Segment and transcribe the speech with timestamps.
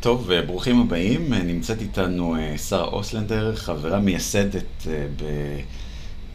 [0.00, 1.34] טוב, ברוכים הבאים.
[1.34, 2.36] נמצאת איתנו
[2.68, 4.86] שרה אוסלנדר, חברה מייסדת,
[5.16, 5.24] ב...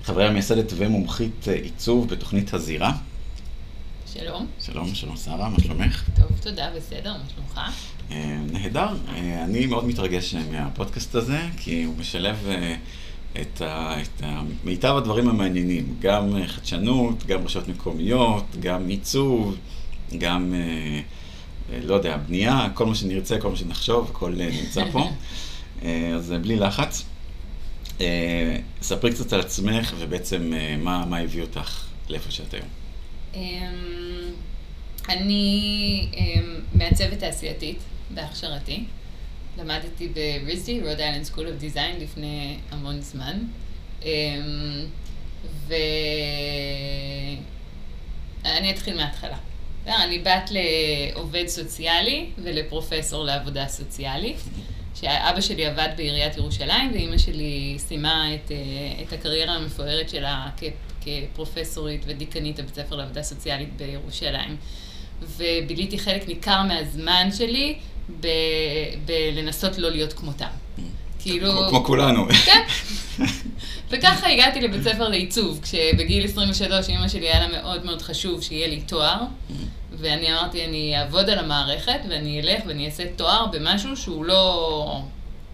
[0.03, 2.93] חברה מייסדת ומומחית עיצוב בתוכנית הזירה.
[4.13, 4.47] שלום.
[4.59, 6.03] שלום, שלום שרה, מה שלומך?
[6.15, 7.59] טוב, תודה, בסדר, מה שלומך?
[8.51, 8.87] נהדר.
[9.43, 12.47] אני מאוד מתרגש מהפודקאסט הזה, כי הוא משלב
[13.41, 14.23] את, ה, את
[14.63, 19.57] מיטב הדברים המעניינים, גם חדשנות, גם רשויות מקומיות, גם עיצוב,
[20.17, 20.53] גם,
[21.71, 25.09] לא יודע, בנייה, כל מה שנרצה, כל מה שנחשוב, הכל נמצא פה.
[26.15, 27.05] אז בלי לחץ.
[28.81, 32.67] ספרי קצת על עצמך ובעצם מה, מה הביא אותך לאיפה שאת היום.
[35.09, 36.07] אני
[36.73, 37.77] מעצבת תעשייתית
[38.13, 38.83] בהכשרתי.
[39.57, 40.09] למדתי
[40.43, 43.39] ב RISD, Rhode Island School of Design, לפני המון זמן.
[45.67, 45.81] ואני
[48.71, 49.37] אתחיל מההתחלה.
[49.87, 54.37] אני בת לעובד סוציאלי ולפרופסור לעבודה סוציאלית.
[54.95, 58.51] שאבא שלי עבד בעיריית ירושלים ואימא שלי סיימה את,
[59.07, 60.47] את הקריירה המפוארת שלה
[61.01, 64.57] כפרופסורית ודיקנית הבית ספר לעבודה סוציאלית בירושלים.
[65.21, 67.75] וביליתי חלק ניכר מהזמן שלי
[69.05, 70.45] בלנסות לא להיות כמותם.
[71.19, 71.69] כאילו...
[71.69, 72.25] כמו כולנו.
[72.45, 72.61] כן.
[73.89, 78.67] וככה הגעתי לבית ספר לעיצוב, כשבגיל 23 אמא שלי היה לה מאוד מאוד חשוב שיהיה
[78.67, 79.17] לי תואר,
[79.91, 85.01] ואני אמרתי, אני אעבוד על המערכת, ואני אלך ואני אעשה תואר במשהו שהוא לא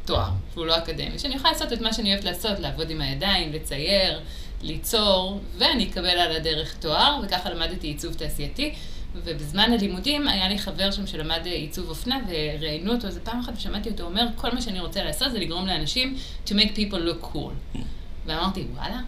[0.05, 1.19] תואר, שהוא לא אקדמי.
[1.19, 4.19] שאני יכולה לעשות את מה שאני אוהבת לעשות, לעבוד עם הידיים, לצייר,
[4.61, 8.73] ליצור, ואני אקבל על הדרך תואר, וככה למדתי עיצוב תעשייתי.
[9.23, 13.89] ובזמן הלימודים היה לי חבר שם שלמד עיצוב אופנה, וראיינו אותו איזה פעם אחת ושמעתי
[13.89, 17.77] אותו אומר, כל מה שאני רוצה לעשות זה לגרום לאנשים to make people look cool.
[18.25, 18.99] ואמרתי, וואלה,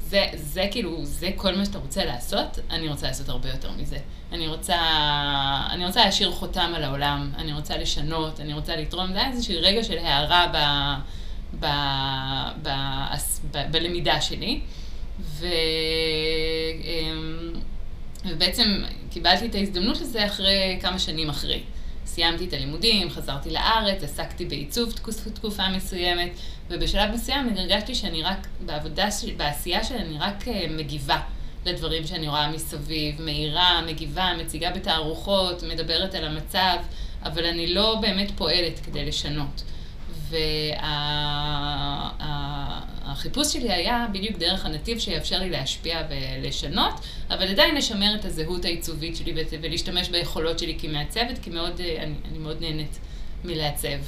[0.00, 2.58] זה, זה כאילו, זה כל מה שאתה רוצה לעשות?
[2.70, 3.98] אני רוצה לעשות הרבה יותר מזה.
[4.32, 4.76] אני רוצה,
[5.70, 9.54] אני רוצה להשאיר חותם על העולם, אני רוצה לשנות, אני רוצה לתרום, זה היה איזשהו
[9.60, 10.56] רגע של הערה ב,
[11.60, 11.66] ב,
[12.62, 12.68] ב,
[13.50, 14.60] ב, בלמידה שלי.
[15.20, 15.46] ו...
[18.30, 21.62] ובעצם קיבלתי את ההזדמנות לזה אחרי כמה שנים אחרי.
[22.06, 24.94] סיימתי את הלימודים, חזרתי לארץ, עסקתי בעיצוב
[25.34, 26.30] תקופה מסוימת,
[26.70, 31.20] ובשלב מסוים הרגשתי שאני רק, בעבודה, בעשייה שלי אני רק מגיבה
[31.66, 36.76] לדברים שאני רואה מסביב, מאירה, מגיבה, מציגה בתערוכות, מדברת על המצב,
[37.22, 39.62] אבל אני לא באמת פועלת כדי לשנות.
[42.20, 46.92] והחיפוש שלי היה בדיוק דרך הנתיב שיאפשר לי להשפיע ולשנות,
[47.30, 52.38] אבל עדיין לשמר את הזהות העיצובית שלי ולהשתמש ביכולות שלי כמעצבת, כי מאוד, אני, אני
[52.38, 52.98] מאוד נהנית
[53.44, 53.98] מלעצב.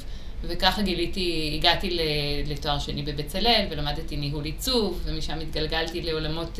[0.43, 1.97] וככה גיליתי, הגעתי
[2.45, 6.59] לתואר שני בבצלאל ולמדתי ניהול עיצוב, ומשם התגלגלתי לעולמות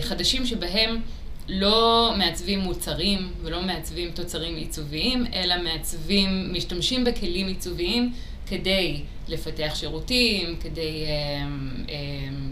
[0.00, 1.00] חדשים שבהם
[1.48, 8.12] לא מעצבים מוצרים ולא מעצבים תוצרים עיצוביים, אלא מעצבים, משתמשים בכלים עיצוביים
[8.46, 11.90] כדי לפתח שירותים, כדי um, um,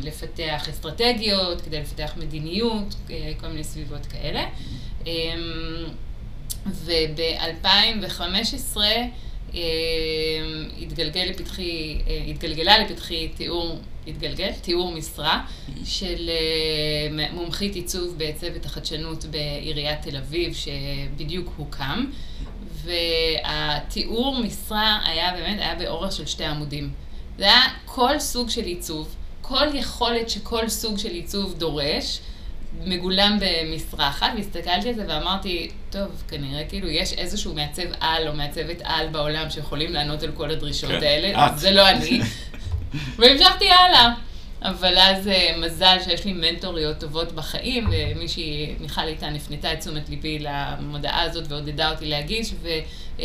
[0.06, 2.94] לפתח אסטרטגיות, כדי לפתח מדיניות,
[3.40, 4.44] כל מיני סביבות כאלה.
[5.04, 5.06] Um,
[6.84, 8.76] וב-2015
[9.50, 9.54] um,
[10.82, 15.46] התגלגל לפתחי, התגלגלה לפתחי תיאור, התגלגל, תיאור משרה
[15.84, 16.30] של
[17.32, 22.06] מומחית עיצוב בצוות החדשנות בעיריית תל אביב, שבדיוק הוקם.
[22.84, 26.90] והתיאור משרה היה באמת, היה באורך של שתי עמודים.
[27.38, 32.20] זה היה כל סוג של עיצוב, כל יכולת שכל סוג של עיצוב דורש,
[32.84, 38.32] מגולם במשרה אחת, והסתכלתי על זה ואמרתי, טוב, כנראה כאילו יש איזשהו מעצב על או
[38.32, 41.02] מעצבת על בעולם שיכולים לענות על כל הדרישות כן.
[41.02, 41.58] האלה, את.
[41.58, 42.20] זה לא אני.
[43.18, 44.12] והמשכתי הלאה.
[44.62, 50.08] אבל אז אה, מזל שיש לי מנטוריות טובות בחיים, ומישהי, מיכל איתן, הפנתה את תשומת
[50.08, 52.68] ליבי למודעה הזאת ועודדה אותי להגיש, ו,
[53.18, 53.24] אמ,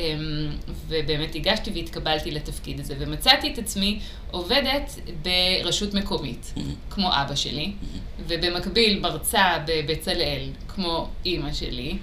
[0.88, 2.96] ובאמת הגשתי והתקבלתי לתפקיד הזה.
[3.00, 4.00] ומצאתי את עצמי
[4.32, 4.92] עובדת
[5.22, 6.60] ברשות מקומית, mm-hmm.
[6.90, 8.22] כמו אבא שלי, mm-hmm.
[8.28, 11.98] ובמקביל מרצה בבצלאל, כמו אימא שלי.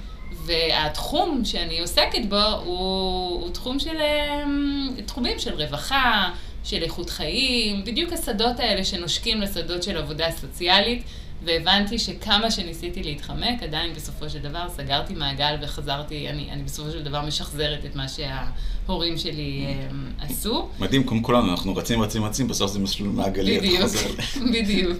[0.44, 6.30] והתחום שאני עוסקת בו הוא, הוא תחום של, אמ, תחומים של רווחה,
[6.64, 11.02] של איכות חיים, בדיוק השדות האלה שנושקים לשדות של עבודה סוציאלית,
[11.44, 17.02] והבנתי שכמה שניסיתי להתחמק, עדיין בסופו של דבר סגרתי מעגל וחזרתי, אני, אני בסופו של
[17.02, 20.68] דבר משחזרת את מה שההורים שלי הם, עשו.
[20.78, 24.08] מדהים, כמו כולנו, אנחנו רצים, רצים, רצים, בסוף זה מסלול מעגלי, אתה חוזר.
[24.54, 24.98] בדיוק.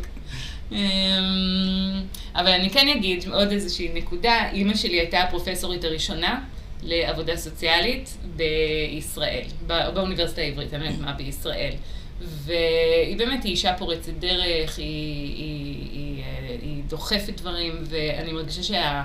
[0.73, 0.79] אמ,
[2.35, 6.44] אבל אני כן אגיד עוד איזושהי נקודה, אימא שלי הייתה הפרופסורית הראשונה
[6.82, 11.73] לעבודה סוציאלית בישראל, באוניברסיטה העברית, אני לא יודעת מה בישראל.
[12.20, 14.87] והיא באמת, היא אישה פורצת דרך, היא,
[15.37, 16.25] היא, היא,
[16.62, 19.02] היא דוחפת דברים, ואני מרגישה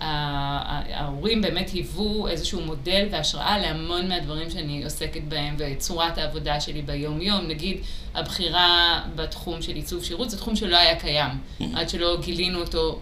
[0.00, 7.46] ההורים באמת היוו איזשהו מודל והשראה להמון מהדברים שאני עוסקת בהם וצורת העבודה שלי ביום-יום.
[7.46, 7.78] נגיד,
[8.14, 11.64] הבחירה בתחום של עיצוב שירות זה תחום שלא היה קיים, mm-hmm.
[11.74, 13.00] עד שלא גילינו אותו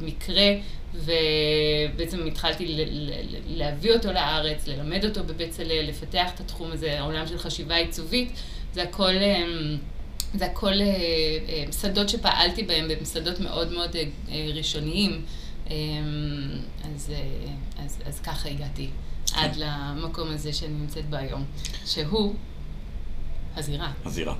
[0.00, 0.46] במקרה,
[0.94, 2.84] ובעצם התחלתי
[3.46, 8.32] להביא אותו לארץ, ללמד אותו בבצלאל, לפתח את התחום הזה, העולם של חשיבה עיצובית,
[8.72, 9.14] זה הכל...
[9.14, 9.76] אמ,
[10.34, 10.86] זה הכל אה,
[11.48, 14.02] אה, שדות שפעלתי בהם, במסעדות מאוד מאוד אה,
[14.54, 15.24] ראשוניים.
[15.70, 15.74] אמ,
[16.84, 17.12] אז,
[17.78, 18.88] אז, אז ככה הגעתי
[19.34, 21.44] עד למקום הזה שאני נמצאת בו היום,
[21.86, 22.34] שהוא
[23.56, 23.92] הזירה.
[24.04, 24.34] הזירה.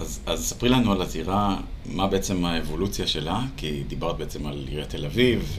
[0.00, 1.56] אז, אז ספרי לנו על הזירה,
[1.86, 5.58] מה בעצם האבולוציה שלה, כי דיברת בעצם על עיריית תל אביב,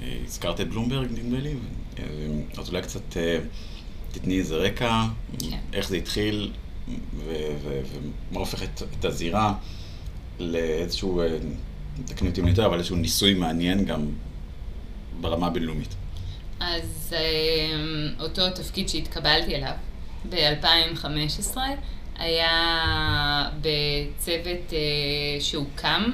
[0.00, 1.54] והזכרת את בלומברג נדמה לי,
[2.58, 3.16] אז אולי קצת
[4.12, 5.04] תתני איזה רקע,
[5.38, 5.58] כן.
[5.72, 6.52] איך זה התחיל,
[7.24, 9.54] ומה הופך את, את הזירה
[10.38, 11.36] לאיזשהו, אה,
[12.04, 14.06] תקני אותי יותר, אבל איזשהו ניסוי מעניין גם
[15.20, 15.94] ברמה הבינלאומית.
[16.60, 19.72] אז אה, אותו תפקיד שהתקבלתי אליו
[20.28, 21.56] ב-2015
[22.18, 26.10] היה בצוות אה, שהוקם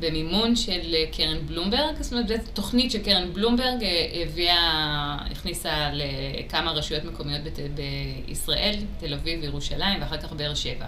[0.00, 7.04] במימון של קרן בלומברג, זאת אומרת, זו תוכנית שקרן בלומברג אה, הביאה, הכניסה לכמה רשויות
[7.04, 10.86] מקומיות בת, בישראל, תל אביב, ירושלים ואחר כך באר שבע.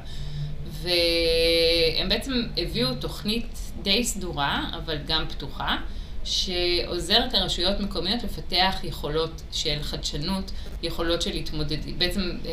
[0.82, 5.76] והם בעצם הביאו תוכנית די סדורה, אבל גם פתוחה,
[6.25, 10.51] שעוזרת לרשויות מקומיות לפתח יכולות של חדשנות,
[10.83, 12.51] יכולות של התמודדות, בעצם אה,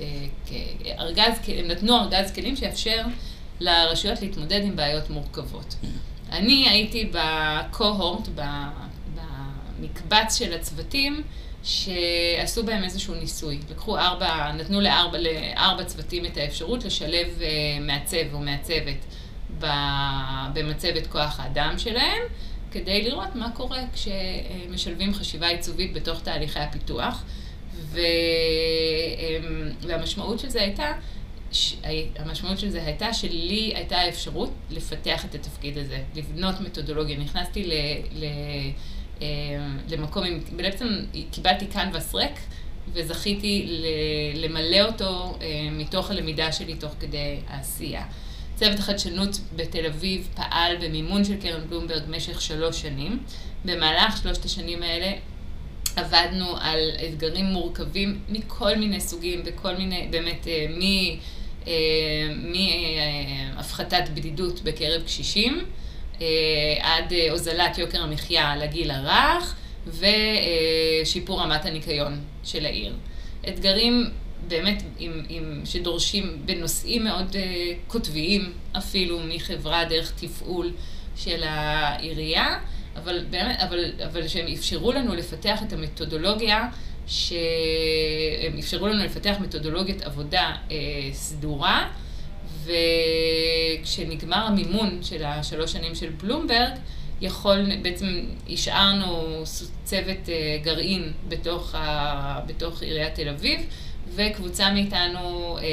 [0.00, 3.02] אה, ארגז, הם נתנו ארגז כלים שיאפשר
[3.60, 5.74] לרשויות להתמודד עם בעיות מורכבות.
[6.32, 8.28] אני הייתי בקוהורט,
[9.78, 11.22] במקבץ של הצוותים,
[11.66, 13.58] שעשו בהם איזשהו ניסוי.
[13.70, 17.48] לקחו ארבע, נתנו לארבע, לארבע צוותים את האפשרות לשלב אה,
[17.80, 19.04] מעצב או מעצבת
[20.52, 22.22] במצבת כוח האדם שלהם,
[22.76, 27.24] כדי לראות מה קורה כשמשלבים חשיבה עיצובית בתוך תהליכי הפיתוח.
[29.82, 30.92] והמשמעות של זה הייתה
[32.18, 37.18] המשמעות של זה הייתה שלי הייתה האפשרות לפתח את התפקיד הזה, לבנות מתודולוגיה.
[37.18, 37.72] נכנסתי ל,
[38.12, 38.24] ל,
[39.22, 39.26] אה,
[39.90, 40.24] למקום,
[40.56, 40.86] בעצם
[41.30, 42.38] קיבלתי קנבס ריק
[42.92, 43.82] וזכיתי
[44.34, 48.04] למלא אותו אה, מתוך הלמידה שלי תוך כדי העשייה.
[48.56, 53.18] צוות החדשנות בתל אביב פעל במימון של קרן בלומברג במשך שלוש שנים.
[53.64, 55.12] במהלך שלושת השנים האלה
[55.96, 60.82] עבדנו על אתגרים מורכבים מכל מיני סוגים, בכל מיני, באמת, אה, מ...
[61.66, 61.72] אה,
[63.54, 65.64] מהפחתת בדידות בקרב קשישים
[66.20, 66.26] אה,
[66.80, 69.54] עד הוזלת יוקר המחיה לגיל הרך
[69.86, 72.94] ושיפור רמת הניקיון של העיר.
[73.48, 74.10] אתגרים
[74.48, 77.36] באמת עם, עם, שדורשים בנושאים מאוד
[77.86, 80.72] קוטביים אפילו מחברה דרך תפעול
[81.16, 82.58] של העירייה.
[82.96, 86.68] אבל באמת, אבל, אבל שהם אפשרו לנו לפתח את המתודולוגיה,
[87.06, 90.76] שהם אפשרו לנו לפתח מתודולוגיית עבודה אה,
[91.12, 91.88] סדורה,
[92.64, 96.72] וכשנגמר המימון של השלוש שנים של בלומברג,
[97.20, 98.06] יכול, בעצם
[98.50, 99.42] השארנו
[99.84, 103.60] צוות אה, גרעין בתוך, ה, בתוך עיריית תל אביב,
[104.16, 105.64] וקבוצה מאיתנו אה,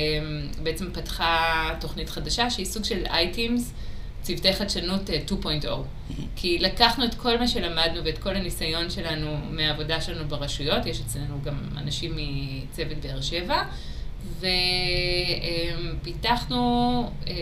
[0.63, 3.73] בעצם פתחה תוכנית חדשה שהיא סוג של אייטימס.
[4.21, 5.43] צוותי חדשנות 2.0.
[5.67, 5.75] אה,
[6.35, 11.41] כי לקחנו את כל מה שלמדנו ואת כל הניסיון שלנו מהעבודה שלנו ברשויות, יש אצלנו
[11.43, 13.63] גם אנשים מצוות באר שבע,
[16.01, 17.33] ופיתחנו אה,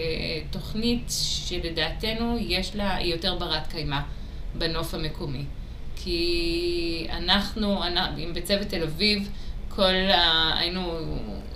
[0.51, 3.99] תוכנית שלדעתנו יש לה, היא יותר ברת קיימא
[4.57, 5.43] בנוף המקומי.
[5.95, 7.83] כי אנחנו,
[8.17, 9.29] אם בצוות תל אביב,
[9.75, 10.53] כל ה...
[10.57, 10.99] היינו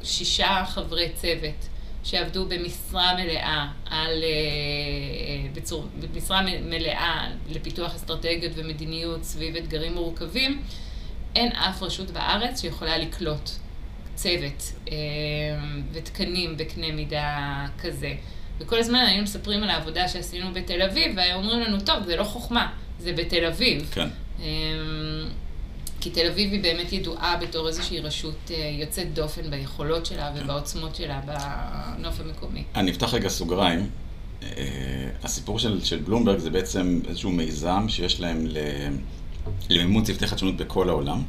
[0.04, 1.70] שישה חברי צוות.
[2.06, 10.62] שעבדו במשרה מלאה על, אה, אה, בצור, במשרה מלאה לפיתוח אסטרטגיות ומדיניות סביב אתגרים מורכבים,
[11.36, 13.50] אין אף רשות בארץ שיכולה לקלוט
[14.16, 14.96] צוות אה,
[15.92, 18.14] ותקנים בקנה מידה כזה.
[18.60, 22.24] וכל הזמן היינו מספרים על העבודה שעשינו בתל אביב, והיו אומרים לנו, טוב, זה לא
[22.24, 23.92] חוכמה, זה בתל אביב.
[23.94, 24.08] כן.
[26.06, 30.96] כי תל אביב היא באמת ידועה בתור איזושהי רשות אה, יוצאת דופן ביכולות שלה ובעוצמות
[30.96, 32.64] שלה בנוף המקומי.
[32.76, 33.90] אני אפתח רגע סוגריים.
[34.44, 34.50] אה,
[35.24, 38.48] הסיפור של, של בלומברג זה בעצם איזשהו מיזם שיש להם
[39.70, 41.24] למימון צוותי חדשנות בכל העולם.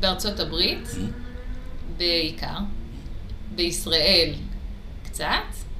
[0.00, 1.96] בארצות הברית, mm-hmm.
[1.96, 2.58] בעיקר,
[3.54, 4.34] בישראל
[5.04, 5.26] קצת,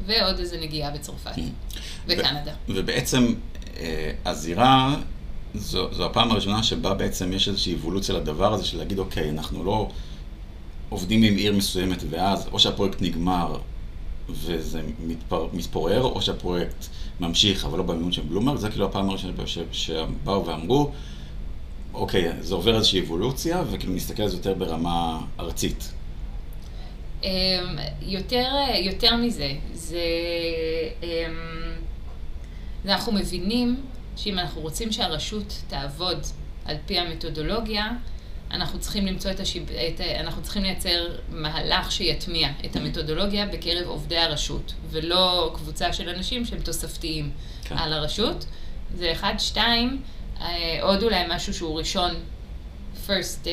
[0.06, 1.78] ועוד איזה נגיעה בצרפת mm-hmm.
[2.06, 2.52] וקנדה.
[2.68, 3.34] ובעצם
[3.76, 4.96] אה, הזירה
[5.54, 9.64] זו, זו הפעם הראשונה שבה בעצם יש איזושהי אבולוציה לדבר הזה של להגיד, אוקיי, אנחנו
[9.64, 9.88] לא
[10.88, 13.58] עובדים עם עיר מסוימת ואז או שהפרויקט נגמר
[14.28, 16.86] וזה מתפר, מתפורר, או שהפרויקט
[17.20, 19.32] ממשיך, אבל לא במימון של בלומברג, זה כאילו הפעם הראשונה
[19.72, 20.90] שבאו ואמרו,
[21.94, 25.92] אוקיי, זה עובר איזושהי אבולוציה, וכאילו נסתכל על זה יותר ברמה ארצית.
[27.22, 27.28] אמ,
[28.02, 28.48] יותר,
[28.84, 30.00] יותר מזה, זה...
[31.02, 31.08] אמ,
[32.84, 33.76] אנחנו מבינים
[34.20, 36.26] שאם אנחנו רוצים שהרשות תעבוד
[36.64, 37.90] על פי המתודולוגיה,
[38.50, 39.70] אנחנו צריכים למצוא את השיב...
[39.70, 40.00] את...
[40.00, 46.60] אנחנו צריכים לייצר מהלך שיטמיע את המתודולוגיה בקרב עובדי הרשות, ולא קבוצה של אנשים שהם
[46.60, 47.30] תוספתיים
[47.64, 47.78] כן.
[47.78, 48.44] על הרשות.
[48.94, 49.34] זה אחד.
[49.38, 50.02] שתיים,
[50.40, 52.14] אה, עוד אולי משהו שהוא ראשון,
[53.06, 53.52] first אה,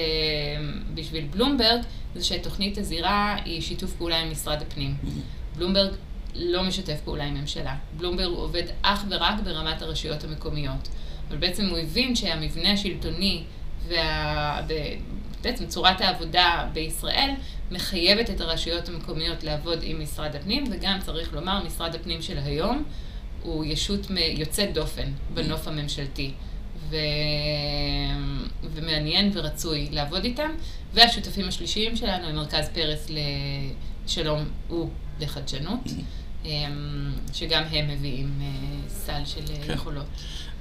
[0.93, 1.81] בשביל בלומברג,
[2.15, 4.95] זה שתוכנית הזירה היא שיתוף פעולה עם משרד הפנים.
[5.55, 5.93] בלומברג
[6.36, 7.75] לא משתף פעולה עם ממשלה.
[7.98, 10.89] בלומברג עובד אך ורק ברמת הרשויות המקומיות.
[11.29, 13.43] אבל בעצם הוא הבין שהמבנה השלטוני
[13.88, 17.29] ובעצם צורת העבודה בישראל
[17.72, 22.84] מחייבת את הרשויות המקומיות לעבוד עם משרד הפנים, וגם צריך לומר, משרד הפנים של היום
[23.43, 24.07] הוא ישות
[24.38, 26.31] יוצאת דופן בנוף הממשלתי.
[26.89, 26.96] ו...
[28.63, 30.51] ומעניין ורצוי לעבוד איתם.
[30.93, 33.07] והשותפים השלישיים שלנו הם מרכז פרס
[34.05, 34.89] לשלום ולחדשנות,
[36.45, 39.74] אמ, שגם הם מביאים אה, סל של כן.
[39.74, 40.05] יכולות.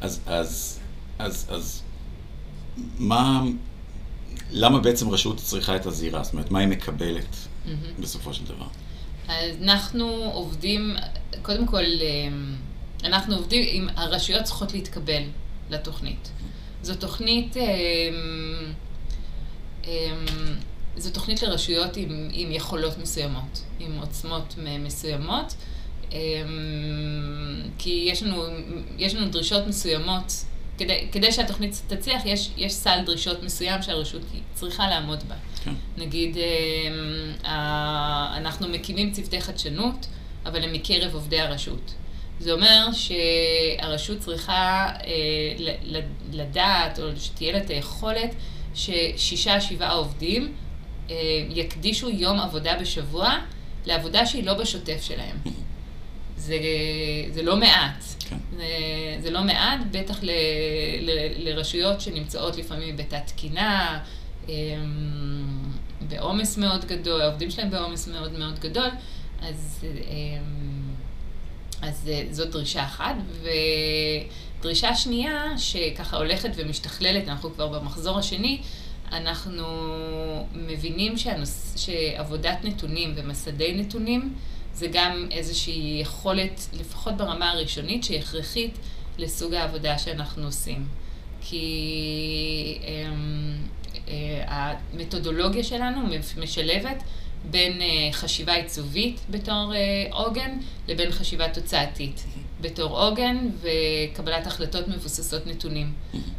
[0.00, 0.80] אז, אז,
[1.18, 1.82] אז, אז
[2.98, 3.42] מה,
[4.50, 6.25] למה בעצם רשות צריכה את הזירה?
[6.25, 8.00] זאת אומרת, מה היא מקבלת mm-hmm.
[8.00, 8.66] בסופו של דבר?
[9.28, 10.96] אז אנחנו עובדים,
[11.42, 12.56] קודם כל, אמ,
[13.04, 15.22] אנחנו עובדים, עם, הרשויות צריכות להתקבל
[15.70, 16.30] לתוכנית.
[16.82, 17.62] זו תוכנית, אמ,
[19.84, 19.90] אמ,
[20.96, 25.54] זו תוכנית לרשויות עם, עם יכולות מסוימות, עם עוצמות מסוימות,
[27.78, 28.42] כי יש לנו,
[28.98, 30.32] יש לנו דרישות מסוימות
[30.78, 34.22] כדי, כדי שהתוכנית תצליח, יש, יש סל דרישות מסוים שהרשות
[34.54, 35.34] צריכה לעמוד בה.
[35.64, 35.72] כן.
[35.96, 36.36] נגיד,
[37.44, 40.06] אה, אנחנו מקימים צוותי חדשנות,
[40.46, 41.94] אבל הם מקרב עובדי הרשות.
[42.40, 45.74] זה אומר שהרשות צריכה אה,
[46.32, 48.34] לדעת, או שתהיה לה את היכולת,
[48.74, 50.52] ששישה, שבעה עובדים
[51.50, 53.38] יקדישו יום עבודה בשבוע
[53.86, 55.36] לעבודה שהיא לא בשוטף שלהם.
[56.36, 56.58] זה,
[57.32, 58.04] זה לא מעט.
[58.20, 58.36] כן.
[58.56, 58.64] זה,
[59.22, 60.30] זה לא מעט, בטח ל,
[61.00, 61.10] ל,
[61.48, 64.00] לרשויות שנמצאות לפעמים בתת תקינה,
[64.48, 64.52] אמ,
[66.08, 68.88] בעומס מאוד גדול, העובדים שלהם בעומס מאוד מאוד גדול,
[69.42, 70.94] אז, אמ,
[71.82, 73.14] אז זאת דרישה אחת.
[74.60, 78.62] ודרישה שנייה, שככה הולכת ומשתכללת, אנחנו כבר במחזור השני,
[79.12, 79.64] אנחנו
[80.54, 84.34] מבינים שהנוס, שעבודת נתונים ומסדי נתונים
[84.75, 88.78] זה גם איזושהי יכולת, לפחות ברמה הראשונית, שהיא הכרחית
[89.18, 90.88] לסוג העבודה שאנחנו עושים.
[91.40, 93.56] כי אמ,
[94.08, 96.00] אה, המתודולוגיה שלנו
[96.38, 97.02] משלבת
[97.50, 102.24] בין אה, חשיבה עיצובית בתור אה, עוגן לבין חשיבה תוצאתית
[102.60, 105.92] בתור עוגן וקבלת החלטות מבוססות נתונים.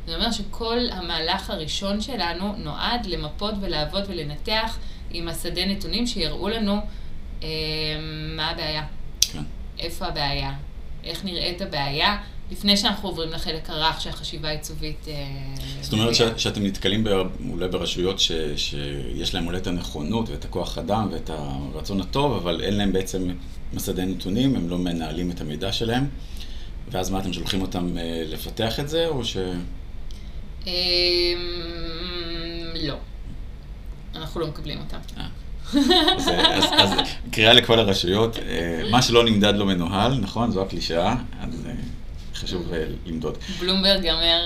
[0.08, 4.78] זה אומר שכל המהלך הראשון שלנו נועד למפות ולעבוד ולנתח
[5.12, 6.80] עם השדה נתונים שיראו לנו
[7.42, 7.48] אמ,
[8.36, 8.84] מה הבעיה?
[9.22, 9.44] כן.
[9.80, 10.54] איפה הבעיה?
[11.04, 12.18] איך נראית הבעיה?
[12.52, 15.08] לפני שאנחנו עוברים לחלק הרך שהחשיבה העיצובית...
[15.08, 15.14] אה,
[15.82, 17.10] זאת אומרת ש, שאתם נתקלים ב,
[17.50, 22.62] אולי ברשויות ש, שיש להם אולי את הנכונות ואת הכוח אדם ואת הרצון הטוב, אבל
[22.64, 23.30] אין להם בעצם
[23.74, 26.08] מסדי נתונים, הם לא מנהלים את המידע שלהם,
[26.92, 29.38] ואז מה, אתם שולחים אותם אה, לפתח את זה, או ש...
[30.68, 30.72] אמ,
[32.76, 32.96] לא.
[34.16, 34.98] אנחנו לא מקבלים אותם.
[35.18, 35.28] אה.
[36.18, 36.90] אז, אז, אז
[37.32, 38.38] קריאה לכל הרשויות,
[38.92, 40.52] מה שלא נמדד לא מנוהל, נכון?
[40.52, 41.68] זו הקלישאה, אז
[42.38, 43.38] חשוב אה, למדוד.
[43.60, 44.40] בלומברג אומר,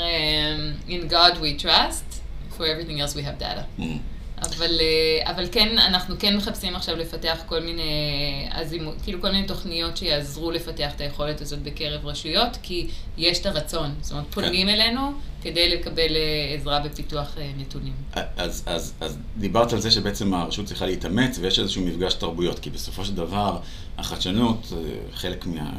[0.87, 2.21] In God we trust,
[2.57, 3.63] for everything else we have data.
[4.41, 4.79] אבל,
[5.23, 7.81] אבל כן, אנחנו כן מחפשים עכשיו לפתח כל מיני,
[8.51, 13.45] אז כאילו כל מיני תוכניות שיעזרו לפתח את היכולת הזאת בקרב רשויות, כי יש את
[13.45, 13.93] הרצון.
[14.01, 14.73] זאת אומרת, פונים כן.
[14.73, 17.93] אלינו כדי לקבל אה, עזרה בפיתוח אה, נתונים.
[18.37, 22.69] אז, אז, אז דיברת על זה שבעצם הרשות צריכה להתאמץ ויש איזשהו מפגש תרבויות, כי
[22.69, 23.59] בסופו של דבר
[23.97, 24.77] החדשנות, אה,
[25.13, 25.71] חלק מה,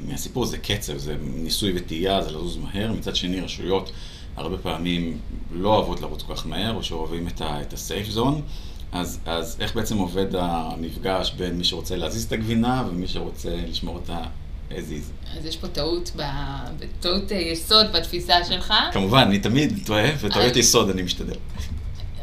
[0.00, 3.90] מהסיפור זה קצב, זה ניסוי וטעייה, זה לזוז מהר, מצד שני רשויות
[4.40, 5.18] הרבה פעמים
[5.52, 8.40] לא אוהבות לרוץ כל כך מהר, או שאוהבים את ה-safe zone.
[8.92, 13.94] אז, אז איך בעצם עובד המפגש בין מי שרוצה להזיז את הגבינה ומי שרוצה לשמור
[13.94, 14.22] אותה
[14.70, 15.36] as is?
[15.38, 16.22] אז יש פה טעות, ב...
[17.00, 18.74] טעות יסוד בתפיסה שלך.
[18.92, 21.36] כמובן, אני תמיד טועה, וטעויות יסוד אני משתדל.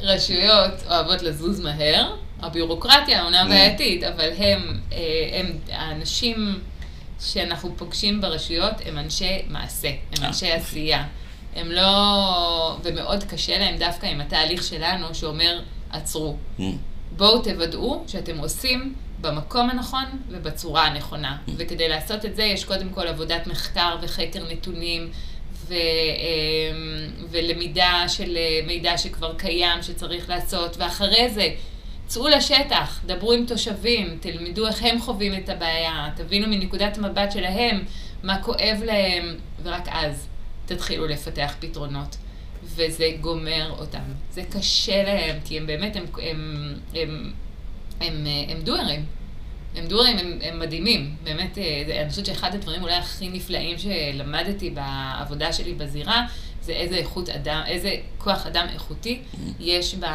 [0.02, 3.50] רשויות אוהבות לזוז מהר, הביורוקרטיה אומנם mm.
[3.50, 4.98] בעייתית, אבל הם, אה,
[5.34, 6.60] הם האנשים
[7.20, 11.06] שאנחנו פוגשים ברשויות הם אנשי מעשה, הם אה, אנשי עשייה.
[11.58, 12.78] הם לא...
[12.84, 15.62] ומאוד קשה להם דווקא עם התהליך שלנו שאומר,
[15.92, 16.36] עצרו.
[16.60, 16.62] Mm.
[17.12, 21.38] בואו תוודאו שאתם עושים במקום הנכון ובצורה הנכונה.
[21.58, 25.12] וכדי לעשות את זה יש קודם כל עבודת מחקר וחקר נתונים
[25.54, 28.38] ו, אמ, ולמידה של
[28.68, 31.50] מידע שכבר קיים שצריך לעשות, ואחרי זה
[32.08, 37.84] צאו לשטח, דברו עם תושבים, תלמדו איך הם חווים את הבעיה, תבינו מנקודת מבט שלהם
[38.24, 40.28] מה כואב להם, ורק אז
[40.68, 42.18] תתחילו לפתח פתרונות.
[42.64, 44.00] וזה גומר אותם.
[44.32, 47.34] זה קשה להם, כי הם באמת, הם, הם, הם,
[48.02, 49.06] הם, הם דוארים.
[49.76, 51.16] הם דוארים, הם, הם מדהימים.
[51.24, 56.28] באמת, אה, אני חושבת שאחד הדברים אולי הכי נפלאים שלמדתי בעבודה שלי בזירה,
[56.62, 59.22] זה איזה איכות אדם, איזה כוח אדם איכותי
[59.60, 60.06] יש ב,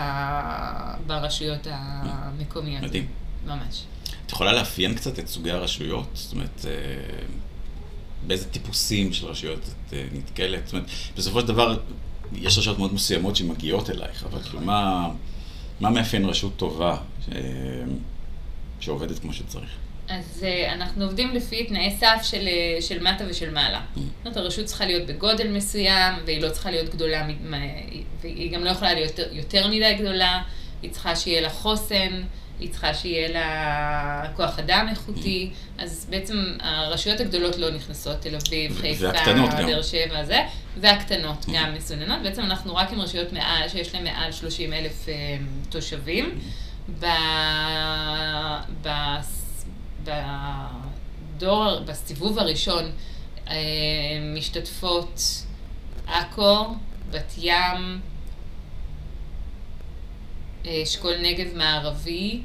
[1.07, 2.83] ברשויות המקומיות.
[2.83, 3.07] מדהים.
[3.47, 3.83] ממש.
[4.27, 6.09] את יכולה לאפיין קצת את סוגי הרשויות?
[6.15, 6.71] זאת אומרת, אה,
[8.27, 10.67] באיזה טיפוסים של רשויות את אה, נתקלת?
[10.67, 11.79] זאת אומרת, בסופו של דבר,
[12.35, 15.09] יש רשויות מאוד מסוימות שמגיעות אלייך, אבל כאילו, מה,
[15.81, 17.29] מה מאפיין רשות טובה ש...
[18.81, 19.71] שעובדת כמו שצריך?
[20.09, 22.49] אז uh, אנחנו עובדים לפי תנאי סף של,
[22.81, 23.81] של מטה ושל מעלה.
[23.81, 23.99] Mm.
[23.99, 27.29] זאת אומרת, הרשות צריכה להיות בגודל מסוים, והיא לא צריכה להיות גדולה,
[28.21, 30.43] והיא גם לא יכולה להיות יותר, יותר מדי גדולה,
[30.83, 32.23] היא צריכה שיהיה לה חוסן,
[32.63, 35.51] היא צריכה שיהיה לה כוח אדם איכותי.
[35.79, 39.13] אז בעצם הרשויות הגדולות לא נכנסות, תל אביב, חיפה,
[39.67, 40.39] באר שבע, זה,
[40.77, 41.53] והקטנות mm.
[41.55, 42.23] גם מסוננות.
[42.23, 45.11] בעצם אנחנו רק עם רשויות מעל, שיש להן מעל 30 אלף uh,
[45.71, 46.39] תושבים.
[47.01, 47.07] ב...
[48.83, 48.89] ב...
[50.05, 52.85] בדור, בסיבוב הראשון
[53.49, 53.57] אה,
[54.35, 55.21] משתתפות
[56.07, 56.67] עכו,
[57.11, 58.01] בת ים,
[60.67, 62.43] אה, אשכול נגב מערבי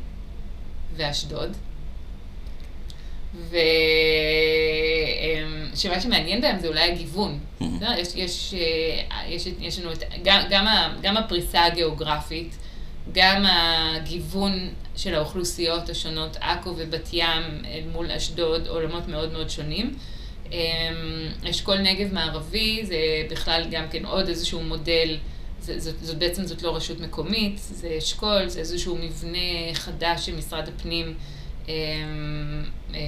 [0.98, 1.56] ואשדוד.
[5.74, 7.40] ושמה שמעניין בהם זה אולי הגיוון.
[7.62, 7.66] Mm-hmm.
[7.98, 10.66] יש, יש, אה, יש, יש לנו את, גם, גם,
[11.02, 12.58] גם הפריסה הגיאוגרפית,
[13.12, 19.96] גם הגיוון של האוכלוסיות השונות, עכו ובת ים אל מול אשדוד, עולמות מאוד מאוד שונים.
[20.52, 20.60] אמ,
[21.50, 22.98] אשכול נגב מערבי זה
[23.30, 25.18] בכלל גם כן עוד איזשהו מודל,
[25.62, 30.68] זה, זאת, זאת בעצם זאת לא רשות מקומית, זה אשכול, זה איזשהו מבנה חדש שמשרד
[30.68, 31.16] הפנים
[31.68, 31.74] אמ,
[32.96, 33.00] אה,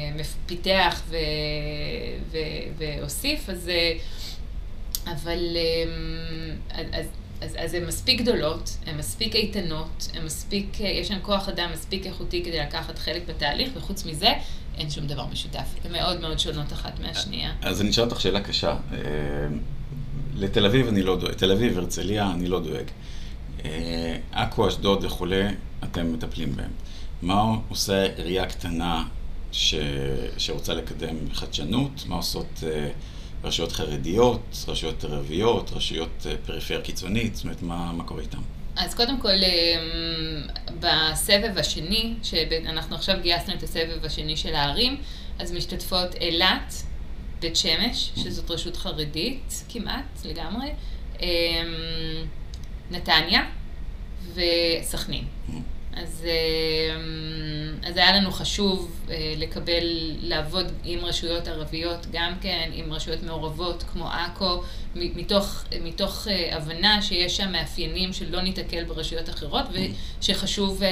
[0.45, 1.01] פיתח
[2.77, 3.71] והוסיף, אז,
[5.05, 6.55] אבל אמ,
[6.93, 7.05] אז,
[7.41, 12.05] אז, אז הן מספיק גדולות, הן מספיק איתנות, הן מספיק, יש להן כוח אדם מספיק
[12.05, 14.29] איכותי כדי לקחת חלק בתהליך, וחוץ מזה,
[14.77, 15.67] אין שום דבר משותף.
[15.85, 17.53] הן מאוד מאוד שונות אחת מהשנייה.
[17.61, 18.75] אז אני אשאל אותך שאלה קשה.
[20.39, 22.85] לתל אביב אני לא דואג, תל אביב, הרצליה, אני לא דואג.
[23.65, 25.43] אה, עכו, אשדוד וכולי,
[25.83, 26.71] אתם מטפלים בהם.
[27.21, 29.03] מה עושה עירייה קטנה
[29.51, 29.75] ש...
[30.37, 32.03] שרוצה לקדם חדשנות?
[32.07, 32.63] מה עושות...
[32.63, 32.89] אה,
[33.43, 38.41] רשויות חרדיות, רשויות ערביות, רשויות אה, פריפריה קיצונית, זאת אומרת, מה, מה קורה איתם?
[38.75, 39.33] אז קודם כל,
[40.79, 44.97] בסבב השני, שאנחנו עכשיו גייסנו את הסבב השני של הערים,
[45.39, 46.83] אז משתתפות אילת,
[47.39, 50.69] בית שמש, שזאת רשות חרדית כמעט לגמרי,
[51.21, 51.25] אמ,
[52.91, 53.41] נתניה
[54.33, 55.25] וסכנין.
[55.93, 62.93] אז, אמ, אז היה לנו חשוב אה, לקבל, לעבוד עם רשויות ערביות גם כן, עם
[62.93, 64.63] רשויות מעורבות כמו עכו,
[64.95, 69.65] מתוך, מתוך אה, הבנה שיש שם מאפיינים שלא ניתקל ברשויות אחרות
[70.21, 70.89] ושחשוב אה,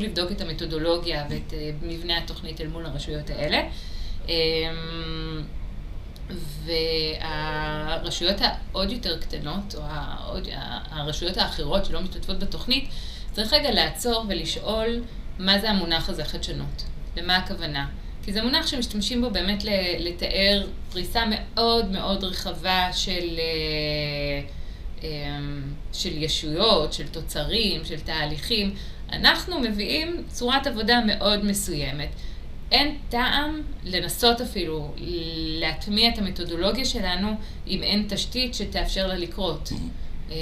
[0.00, 3.62] לבדוק את המתודולוגיה ואת מבנה התוכנית אל מול הרשויות האלה.
[4.28, 5.42] אמ,
[6.64, 10.48] והרשויות העוד יותר קטנות, או העוד,
[10.90, 12.88] הרשויות האחרות שלא משתתפות בתוכנית,
[13.32, 15.02] צריך רגע לעצור ולשאול
[15.38, 16.84] מה זה המונח הזה חדשנות,
[17.16, 17.86] למה הכוונה.
[18.24, 19.64] כי זה מונח שמשתמשים בו באמת
[19.98, 24.42] לתאר פריסה מאוד מאוד רחבה של, אה,
[25.02, 28.74] אמ, של ישויות, של תוצרים, של תהליכים.
[29.12, 32.08] אנחנו מביאים צורת עבודה מאוד מסוימת.
[32.74, 34.94] אין טעם לנסות אפילו
[35.60, 37.28] להטמיע את המתודולוגיה שלנו
[37.66, 39.68] אם אין תשתית שתאפשר לה לקרות.
[39.72, 40.30] Mm-hmm.
[40.30, 40.34] אמ,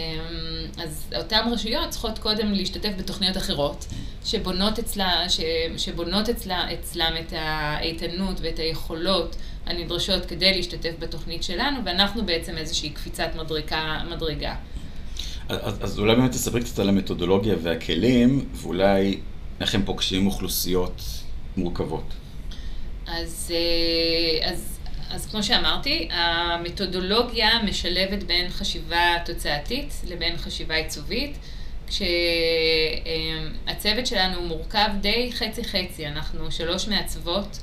[0.82, 3.86] אז אותן רשויות צריכות קודם להשתתף בתוכניות אחרות,
[4.24, 5.40] שבונות, אצלה, ש,
[5.76, 12.90] שבונות אצלה, אצלם את האיתנות ואת היכולות הנדרשות כדי להשתתף בתוכנית שלנו, ואנחנו בעצם איזושהי
[12.90, 14.02] קפיצת מדרגה.
[14.10, 14.54] מדרגה.
[15.48, 19.20] אז, אז אולי באמת תספרי קצת על המתודולוגיה והכלים, ואולי
[19.60, 21.02] איך הם פוגשים אוכלוסיות
[21.56, 22.21] מורכבות.
[23.12, 24.78] אז, אה, אז,
[25.10, 31.38] אז כמו שאמרתי, המתודולוגיה משלבת בין חשיבה תוצאתית לבין חשיבה עיצובית,
[33.66, 37.58] כשהצוות שלנו מורכב די חצי-חצי, אנחנו שלוש מעצבות,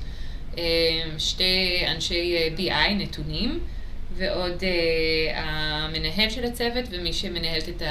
[0.58, 0.62] אה,
[1.18, 3.60] שתי אנשי BI, נתונים,
[4.16, 7.82] ועוד אה, המנהל של הצוות ומי שמנהלת את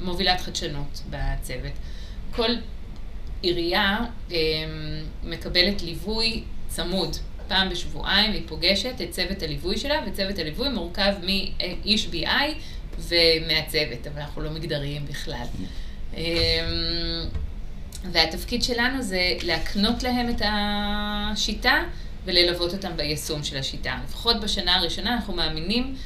[0.00, 1.72] מובילת חדשנות בצוות.
[2.30, 2.50] כל
[3.42, 3.98] עירייה
[4.32, 4.36] אה,
[5.24, 7.16] מקבלת ליווי צמוד.
[7.48, 12.52] פעם בשבועיים היא פוגשת את צוות הליווי שלה, וצוות הליווי מורכב מאיש BI
[12.98, 15.46] ומהצוות, אבל אנחנו לא מגדריים בכלל.
[16.14, 16.22] אמ,
[18.12, 21.82] והתפקיד שלנו זה להקנות להם את השיטה
[22.24, 23.98] וללוות אותם ביישום של השיטה.
[24.04, 25.96] לפחות בשנה הראשונה אנחנו מאמינים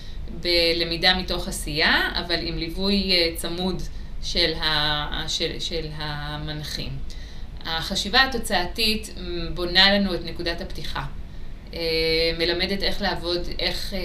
[0.41, 3.83] בלמידה מתוך עשייה, אבל עם ליווי אה, צמוד
[4.23, 6.91] של, ה, של, של המנחים.
[7.65, 9.15] החשיבה התוצאתית
[9.55, 11.05] בונה לנו את נקודת הפתיחה.
[11.75, 11.81] אה,
[12.39, 13.99] מלמדת איך לעבוד, איך, אה,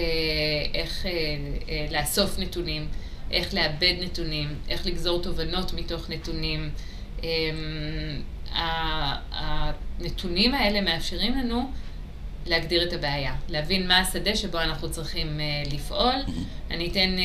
[0.74, 1.06] איך
[1.90, 2.88] לאסוף נתונים,
[3.30, 6.70] איך לאבד נתונים, איך לגזור תובנות מתוך נתונים.
[9.30, 11.70] הנתונים האלה מאפשרים לנו
[12.46, 15.40] להגדיר את הבעיה, להבין מה השדה שבו אנחנו צריכים
[15.72, 16.14] לפעול.
[16.70, 17.16] אני אתן,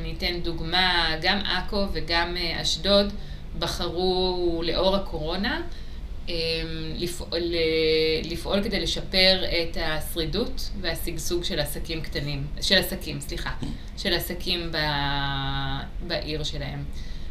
[0.00, 3.12] אני אתן דוגמה, גם עכו וגם אשדוד
[3.58, 5.62] בחרו לאור הקורונה
[6.26, 6.30] um,
[6.96, 7.40] לפעול,
[8.24, 13.50] לפעול כדי לשפר את השרידות והשגשוג של עסקים קטנים, של עסקים, סליחה,
[13.96, 14.76] של עסקים ב,
[16.06, 16.84] בעיר שלהם.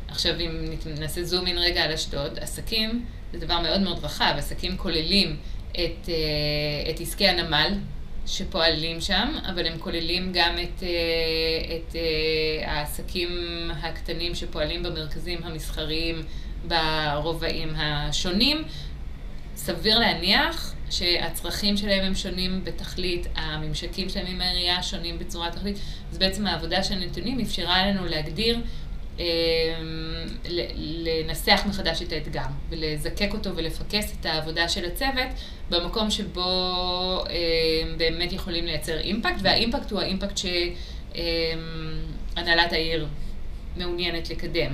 [0.08, 4.78] עכשיו, אם נעשה זום אין רגע על אשדוד, עסקים זה דבר מאוד מאוד רחב, עסקים
[4.78, 5.38] כוללים
[5.72, 7.74] את, אה, את עסקי הנמל
[8.26, 13.30] שפועלים שם, אבל הם כוללים גם את, אה, את אה, העסקים
[13.84, 16.24] הקטנים שפועלים במרכזים המסחריים
[16.68, 18.64] ברובעים השונים.
[19.56, 25.78] סביר להניח שהצרכים שלהם הם שונים בתכלית, הממשקים שלהם עם העירייה שונים בצורה תכלית,
[26.12, 28.60] אז בעצם העבודה של הנתונים אפשרה לנו להגדיר
[30.76, 35.28] לנסח מחדש את האתגר ולזקק אותו ולפקס את העבודה של הצוות
[35.70, 40.40] במקום שבו אמ, באמת יכולים לייצר אימפקט, והאימפקט הוא האימפקט
[42.36, 43.08] שהנהלת העיר
[43.78, 44.72] מעוניינת לקדם.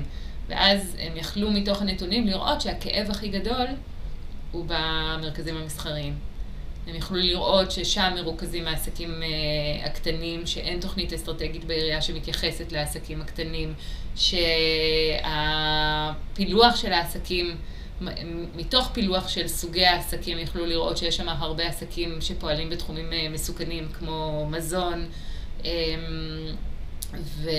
[0.47, 3.67] ואז הם יכלו מתוך הנתונים לראות שהכאב הכי גדול
[4.51, 6.30] הוא במרכזים המסחריים.
[6.91, 9.27] הם יוכלו לראות ששם מרוכזים העסקים אה,
[9.85, 13.73] הקטנים, שאין תוכנית אסטרטגית בעירייה שמתייחסת לעסקים הקטנים,
[14.15, 15.25] שהפילוח
[16.75, 17.57] של העסקים,
[18.55, 23.87] מתוך פילוח של סוגי העסקים יוכלו לראות שיש שם הרבה עסקים שפועלים בתחומים אה, מסוכנים
[23.93, 25.05] כמו מזון.
[25.65, 25.69] אמ,
[27.13, 27.49] ו...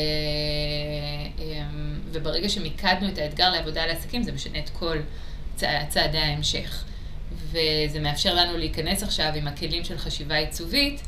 [1.38, 4.96] אמ, וברגע שמיקדנו את האתגר לעבודה לעסקים, זה משנה את כל
[5.88, 6.84] צעדי ההמשך.
[7.52, 11.02] וזה מאפשר לנו להיכנס עכשיו עם הכלים של חשיבה עיצובית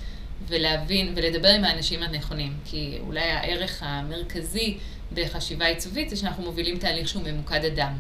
[0.47, 2.57] ולהבין ולדבר עם האנשים הנכונים.
[2.65, 4.77] כי אולי הערך המרכזי
[5.13, 7.93] בחשיבה עיצובית זה שאנחנו מובילים תהליך שהוא ממוקד אדם.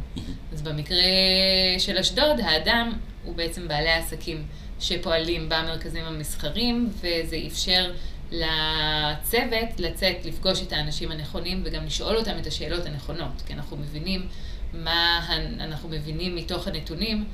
[0.52, 1.04] אז במקרה
[1.78, 2.92] של אשדוד, האדם
[3.24, 4.46] הוא בעצם בעלי העסקים
[4.80, 7.92] שפועלים במרכזים המסחרים, וזה אפשר
[8.30, 14.26] לצוות לצאת, לפגוש את האנשים הנכונים וגם לשאול אותם את השאלות הנכונות, כי אנחנו מבינים
[14.72, 15.26] מה
[15.60, 17.24] אנחנו מבינים מתוך הנתונים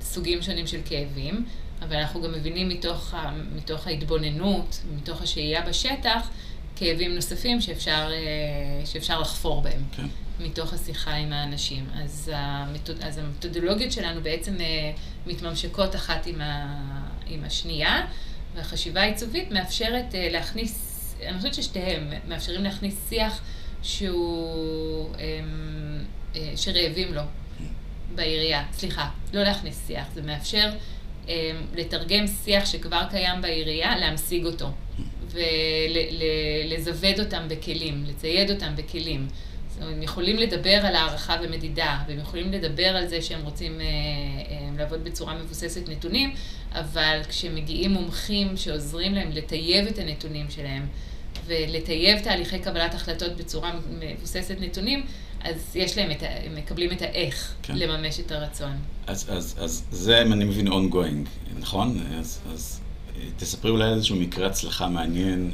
[0.00, 1.44] סוגים שונים של כאבים,
[1.82, 3.14] אבל אנחנו גם מבינים מתוך,
[3.54, 6.30] מתוך ההתבוננות, מתוך השהייה בשטח,
[6.76, 10.06] כאבים נוספים שאפשר, אה, שאפשר לחפור בהם, כן.
[10.40, 11.86] מתוך השיחה עם האנשים.
[11.94, 14.92] אז, המתוד, אז המתודולוגיות שלנו בעצם אה,
[15.26, 16.80] מתממשקות אחת עם, ה,
[17.26, 18.06] עם השנייה,
[18.54, 23.40] והחשיבה העיצובית מאפשרת אה, להכניס, אני חושבת ששתיהם מאפשרים להכניס שיח
[23.82, 26.04] שהוא, אמ,
[26.56, 27.22] שרעבים לו.
[28.14, 30.70] בעירייה, סליחה, לא להכניס שיח, זה מאפשר
[31.28, 34.70] אה, לתרגם שיח שכבר קיים בעירייה, להמשיג אותו
[35.30, 39.28] ולזווד אותם בכלים, לצייד אותם בכלים.
[39.68, 43.80] זאת אומרת, הם יכולים לדבר על הערכה ומדידה, והם יכולים לדבר על זה שהם רוצים
[43.80, 46.34] אה, אה, לעבוד בצורה מבוססת נתונים,
[46.72, 50.86] אבל כשמגיעים מומחים שעוזרים להם לטייב את הנתונים שלהם,
[51.46, 55.06] ולטייב תהליכי קבלת החלטות בצורה מבוססת נתונים,
[55.44, 56.26] אז יש להם את ה...
[56.26, 57.76] הם מקבלים את האיך כן.
[57.76, 58.76] לממש את הרצון.
[59.06, 61.28] אז, אז, אז זה, אם אני מבין, ongoing,
[61.58, 61.98] נכון?
[62.18, 62.80] אז, אז
[63.16, 65.52] אה, תספרי אולי על איזשהו מקרה הצלחה מעניין,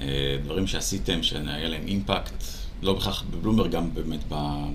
[0.00, 2.44] אה, דברים שעשיתם, שהיה להם אימפקט,
[2.82, 4.20] לא בהכרח בבלומברג, גם באמת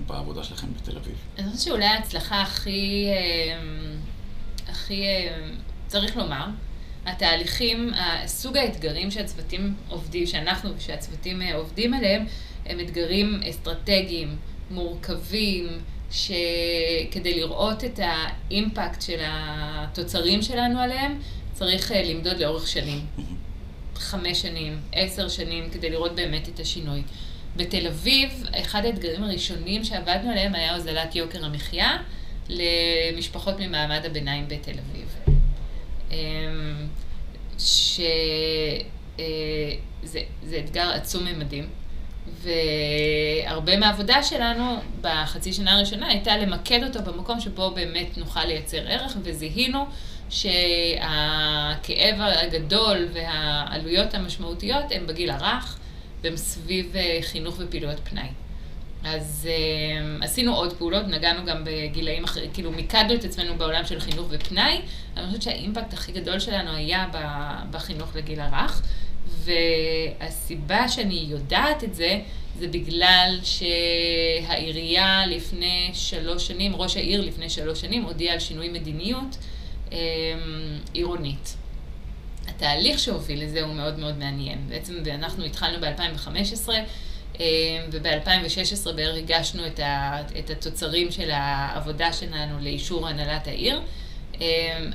[0.06, 1.14] בעבודה שלכם בתל אביב.
[1.38, 3.60] אני חושבת שאולי ההצלחה הכי, אה,
[4.68, 5.04] הכי,
[5.86, 6.46] צריך לומר,
[7.06, 7.92] התהליכים,
[8.26, 12.26] סוג האתגרים שהצוותים עובדים, שאנחנו ושהצוותים עובדים עליהם,
[12.68, 14.36] הם אתגרים אסטרטגיים,
[14.70, 15.68] מורכבים,
[16.10, 21.18] שכדי לראות את האימפקט של התוצרים שלנו עליהם,
[21.52, 23.06] צריך אה, למדוד לאורך שנים.
[23.94, 27.02] חמש שנים, עשר שנים, כדי לראות באמת את השינוי.
[27.56, 31.98] בתל אביב, אחד האתגרים הראשונים שעבדנו עליהם היה הוזלת יוקר המחיה
[32.48, 35.34] למשפחות ממעמד הביניים בתל אביב.
[36.10, 36.86] אמ,
[37.58, 38.06] שזה
[39.20, 41.68] אה, אתגר עצום ממדים.
[42.26, 49.16] והרבה מהעבודה שלנו בחצי שנה הראשונה הייתה למקד אותו במקום שבו באמת נוכל לייצר ערך,
[49.22, 49.86] וזיהינו
[50.30, 55.78] שהכאב הגדול והעלויות המשמעותיות הם בגיל הרך,
[56.22, 58.28] והם סביב אה, חינוך ופעילויות פנאי.
[59.04, 64.00] אז uh, עשינו עוד פעולות, נגענו גם בגילאים אחרים, כאילו מיקדנו את עצמנו בעולם של
[64.00, 64.80] חינוך ופנאי,
[65.16, 67.06] אני חושבת שהאימפקט הכי גדול שלנו היה
[67.70, 68.82] בחינוך לגיל הרך,
[69.28, 72.20] והסיבה שאני יודעת את זה,
[72.58, 79.38] זה בגלל שהעירייה לפני שלוש שנים, ראש העיר לפני שלוש שנים, הודיע על שינוי מדיניות
[79.88, 79.92] um,
[80.92, 81.56] עירונית.
[82.48, 84.58] התהליך שהוביל לזה הוא מאוד מאוד מעניין.
[84.68, 86.68] בעצם אנחנו התחלנו ב-2015,
[87.40, 87.44] אמ,
[87.90, 93.80] וב-2016 בערך הגשנו את, ה, את התוצרים של העבודה שלנו לאישור הנהלת העיר.
[94.34, 94.44] אמ,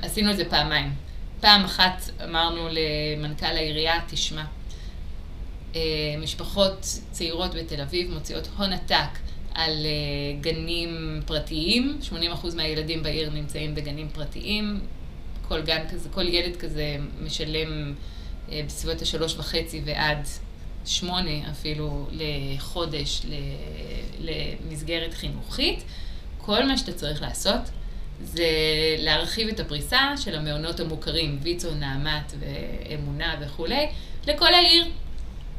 [0.02, 1.03] עשינו את זה פעמיים.
[1.44, 4.44] פעם אחת אמרנו למנכ"ל העירייה, תשמע,
[5.74, 5.80] אמ,
[6.22, 6.78] משפחות
[7.10, 9.18] צעירות בתל אביב מוציאות הון עתק
[9.54, 9.86] על
[10.40, 11.98] גנים פרטיים,
[12.42, 14.80] 80% מהילדים בעיר נמצאים בגנים פרטיים,
[15.48, 17.94] כל גן כזה, כל ילד כזה משלם
[18.66, 20.26] בסביבות השלוש וחצי ועד
[20.84, 23.22] שמונה אפילו לחודש
[24.20, 25.84] למסגרת חינוכית.
[26.38, 27.60] כל מה שאתה צריך לעשות
[28.22, 28.44] זה
[28.98, 33.86] להרחיב את הפריסה של המעונות המוכרים, ויצו, נעמת ואמונה וכולי,
[34.26, 34.84] לכל העיר.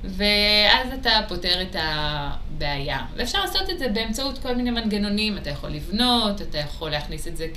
[0.04, 3.00] ואז אתה פותר את הבעיה.
[3.16, 5.38] ואפשר לעשות את זה באמצעות כל מיני מנגנונים.
[5.38, 7.48] אתה יכול לבנות, אתה יכול להכניס את זה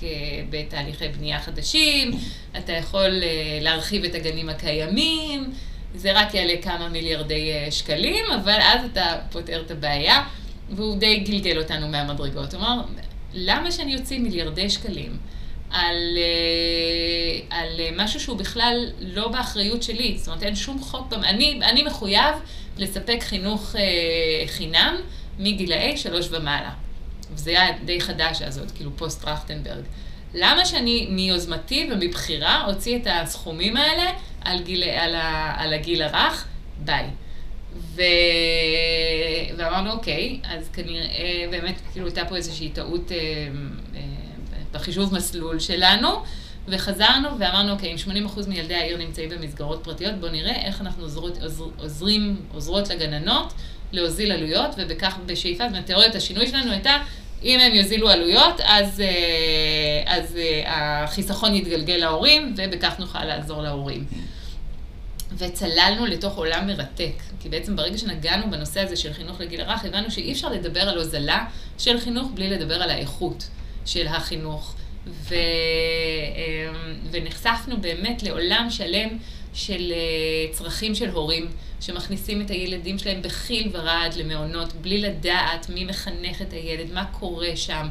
[0.50, 2.10] בתהליכי בנייה חדשים,
[2.58, 5.52] אתה יכול אה, להרחיב את הגנים הקיימים,
[5.94, 10.22] זה רק יעלה כמה מיליארדי אה, שקלים, אבל אז אתה פותר את הבעיה,
[10.70, 12.54] והוא די גלגל אותנו מהמדרגות.
[12.54, 12.80] אמר,
[13.34, 15.16] למה שאני אוציא מיליארדי שקלים
[15.70, 20.18] על, אה, על אה, משהו שהוא בכלל לא באחריות שלי?
[20.18, 22.34] זאת אומרת, אין שום חוק, אני, אני מחויב
[22.76, 23.74] לספק חינוך
[24.46, 24.96] חינם
[25.38, 26.70] מגילאי שלוש ומעלה.
[27.32, 29.84] וזה היה די חדש אז עוד, כאילו פוסט טרכטנברג.
[30.34, 34.10] למה שאני מיוזמתי ומבחירה אוציא את הסכומים האלה
[34.40, 36.46] על, גיל, על, ה, על הגיל הרך?
[36.84, 37.06] ביי.
[37.76, 38.02] ו...
[39.56, 43.16] ואמרנו, אוקיי, אז כנראה באמת כאילו הייתה פה איזושהי טעות אה,
[43.96, 44.00] אה,
[44.72, 46.08] בחישוב מסלול שלנו,
[46.68, 51.42] וחזרנו ואמרנו, אוקיי, אם 80% מילדי העיר נמצאים במסגרות פרטיות, בואו נראה איך אנחנו עוזרות,
[51.42, 53.52] עוזר, עוזרים, עוזרות לגננות
[53.92, 56.96] להוזיל עלויות, ובכך בשאיפה, זאת אומרת, תיאוריית השינוי שלנו הייתה
[57.42, 64.04] אם הם יוזילו עלויות, אז, אה, אז אה, החיסכון יתגלגל להורים, ובכך נוכל לעזור להורים.
[65.38, 70.10] וצללנו לתוך עולם מרתק, כי בעצם ברגע שנגענו בנושא הזה של חינוך לגיל הרך, הבנו
[70.10, 71.46] שאי אפשר לדבר על הוזלה
[71.78, 73.48] של חינוך בלי לדבר על האיכות
[73.86, 74.74] של החינוך.
[75.06, 75.34] ו...
[75.34, 75.38] אה,
[77.10, 79.08] ונחשפנו באמת לעולם שלם
[79.54, 79.92] של
[80.52, 81.48] צרכים של הורים.
[81.80, 87.56] שמכניסים את הילדים שלהם בחיל ורעד למעונות, בלי לדעת מי מחנך את הילד, מה קורה
[87.56, 87.88] שם.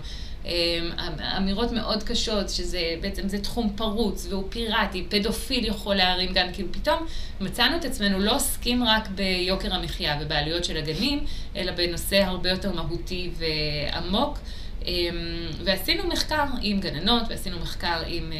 [0.48, 0.92] אמ,
[1.38, 6.70] אמירות מאוד קשות, שזה בעצם זה תחום פרוץ והוא פיראטי, פדופיל יכול להרים גם, כאילו
[6.72, 7.06] פתאום
[7.42, 12.72] מצאנו את עצמנו לא עוסקים רק ביוקר המחיה ובעלויות של הגנים, אלא בנושא הרבה יותר
[12.72, 14.40] מהותי ועמוק.
[14.86, 15.16] אמ,
[15.64, 18.38] ועשינו מחקר עם גננות, ועשינו מחקר עם, אה,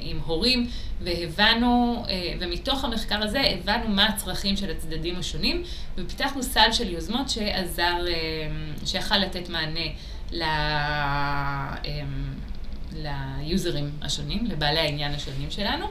[0.00, 0.66] עם הורים,
[1.00, 5.62] והבנו, אה, ומתוך המחקר הזה הבנו מה הצרכים של הצדדים השונים,
[5.96, 8.14] ופיתחנו סל של יוזמות שעזר, אה,
[8.86, 9.86] שיכל לתת מענה.
[12.92, 15.86] ליוזרים השונים, לבעלי העניין השונים שלנו.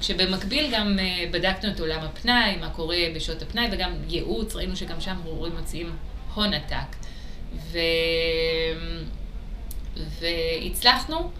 [0.00, 0.98] כשבמקביל גם
[1.30, 5.96] בדקנו את עולם הפנאי, מה קורה בשעות הפנאי, וגם ייעוץ, ראינו שגם שם הורים מוציאים
[6.34, 6.96] הון עתק.
[7.56, 7.78] ו...
[10.20, 11.30] והצלחנו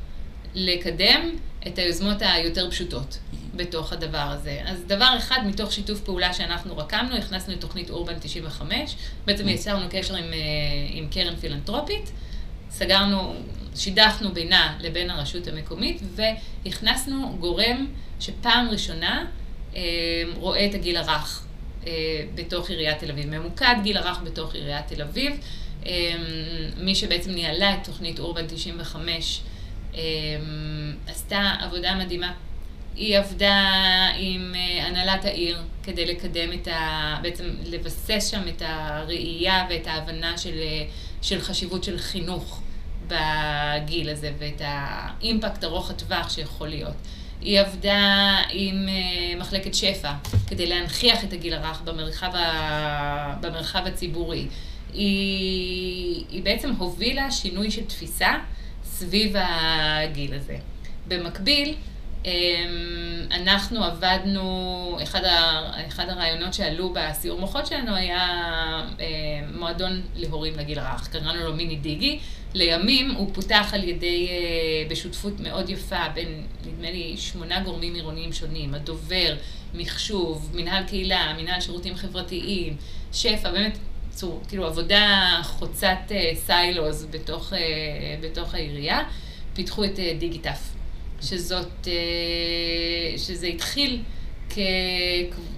[0.55, 1.31] לקדם
[1.66, 3.18] את היוזמות היותר פשוטות
[3.56, 4.60] בתוך הדבר הזה.
[4.66, 9.86] אז דבר אחד, מתוך שיתוף פעולה שאנחנו רקמנו, הכנסנו את תוכנית אורבן 95, בעצם יצרנו
[9.90, 10.38] קשר עם, אה,
[10.90, 12.12] עם קרן פילנטרופית,
[12.70, 13.34] סגרנו,
[13.76, 17.86] שידכנו בינה לבין הרשות המקומית, והכנסנו גורם
[18.20, 19.26] שפעם ראשונה
[19.76, 19.82] אה,
[20.36, 21.44] רואה את הגיל הרך
[21.86, 21.92] אה,
[22.34, 25.40] בתוך עיריית תל אביב, ממוקד גיל הרך בתוך עיריית תל אביב.
[26.76, 29.40] מי שבעצם ניהלה את תוכנית אורבן 95,
[29.94, 30.00] אמ,
[31.06, 32.32] עשתה עבודה מדהימה.
[32.96, 33.68] היא עבדה
[34.18, 37.16] עם אה, הנהלת העיר כדי לקדם את ה...
[37.22, 40.85] בעצם לבסס שם את הראייה ואת ההבנה של, אה,
[41.22, 42.62] של חשיבות של חינוך
[43.07, 46.94] בגיל הזה ואת האימפקט ארוך הטווח שיכול להיות.
[47.40, 50.12] היא עבדה עם אה, מחלקת שפע
[50.46, 53.37] כדי להנכיח את הגיל הרך במרחב, ה...
[53.40, 54.46] במרחב הציבורי.
[54.92, 58.33] היא, היא בעצם הובילה שינוי של תפיסה
[58.85, 60.57] סביב הגיל הזה.
[61.09, 61.74] במקביל,
[63.30, 68.26] אנחנו עבדנו, אחד, ה, אחד הרעיונות שעלו בסיור מוחות שלנו היה
[69.54, 72.18] מועדון להורים לגיל הרך, קראנו לו מיני דיגי.
[72.54, 74.28] לימים הוא פותח על ידי,
[74.90, 79.34] בשותפות מאוד יפה בין, נדמה לי, שמונה גורמים עירוניים שונים, הדובר,
[79.74, 82.76] מחשוב, מנהל קהילה, מנהל שירותים חברתיים,
[83.12, 83.78] שפע, באמת,
[84.10, 87.52] צור, כאילו עבודה חוצת סיילוז בתוך,
[88.20, 89.00] בתוך העירייה,
[89.54, 90.73] פיתחו את דיגיטף.
[91.24, 91.88] שזאת,
[93.16, 94.02] שזה התחיל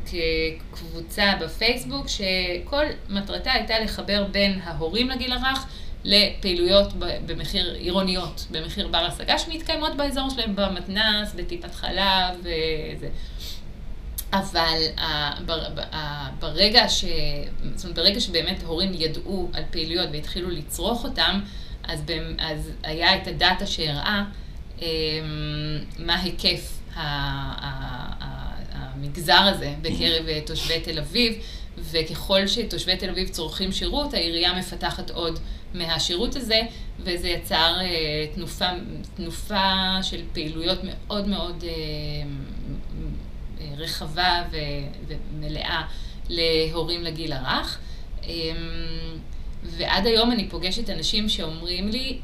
[0.07, 5.67] כקבוצה בפייסבוק, שכל מטרתה הייתה לחבר בין ההורים לגיל הרך
[6.05, 6.93] לפעילויות
[7.27, 13.09] במחיר עירוניות, במחיר בר השגה, שמתקיימות באזור שלהם, במתנ"ס, בטיפת חלב וזה.
[14.33, 14.79] אבל
[16.41, 17.05] ברגע, ש...
[17.75, 21.41] זאת אומרת, ברגע שבאמת הורים ידעו על פעילויות והתחילו לצרוך אותם,
[21.85, 22.03] אז,
[22.39, 24.25] אז היה את הדאטה שהראה
[25.99, 26.79] מה היקף
[28.73, 31.35] המגזר הזה בקרב תושבי תל אביב,
[31.79, 35.39] וככל שתושבי תל אביב צורכים שירות, העירייה מפתחת עוד
[35.75, 36.61] מהשירות הזה,
[37.01, 37.79] וזה יצר
[38.35, 38.69] תנופה,
[39.15, 41.65] תנופה של פעילויות מאוד מאוד
[43.77, 44.43] רחבה
[45.07, 45.83] ומלאה
[46.29, 47.79] להורים לגיל הרך.
[49.65, 52.19] ועד היום אני פוגשת אנשים שאומרים לי,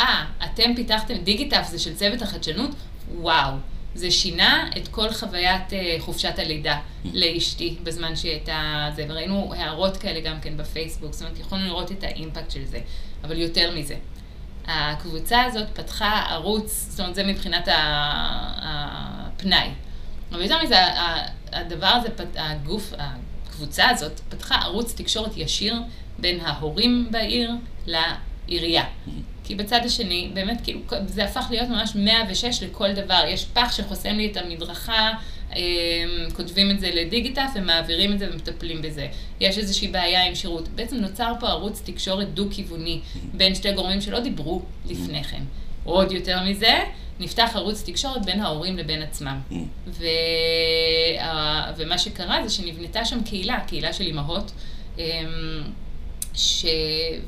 [0.00, 2.70] אה, אתם פיתחתם דיגיטף, זה של צוות החדשנות?
[3.14, 3.52] וואו.
[3.94, 10.20] זה שינה את כל חוויית חופשת הלידה לאשתי בזמן שהיא הייתה זה, וראינו הערות כאלה
[10.20, 12.80] גם כן בפייסבוק, זאת אומרת, יכולנו לראות את האימפקט של זה,
[13.24, 13.94] אבל יותר מזה.
[14.66, 17.68] הקבוצה הזאת פתחה ערוץ, זאת אומרת, זה מבחינת
[18.62, 19.68] הפנאי.
[20.32, 20.76] אבל יותר מזה,
[21.52, 22.92] הדבר הזה, הגוף,
[23.48, 25.76] הקבוצה הזאת, פתחה ערוץ תקשורת ישיר
[26.18, 27.50] בין ההורים בעיר
[27.86, 28.84] לעירייה.
[29.44, 33.22] כי בצד השני, באמת, כאילו, זה הפך להיות ממש 106 לכל דבר.
[33.28, 35.10] יש פח שחוסם לי את המדרכה,
[36.36, 39.06] כותבים את זה לדיגיטף ומעבירים את זה ומטפלים בזה.
[39.40, 40.68] יש איזושהי בעיה עם שירות.
[40.68, 43.00] בעצם נוצר פה ערוץ תקשורת דו-כיווני
[43.34, 45.42] בין שתי גורמים שלא דיברו לפני כן.
[45.84, 46.78] עוד יותר מזה,
[47.20, 49.38] נפתח ערוץ תקשורת בין ההורים לבין עצמם.
[49.86, 50.04] ו...
[51.76, 54.52] ומה שקרה זה שנבנתה שם קהילה, קהילה של אימהות.
[56.34, 56.66] ש...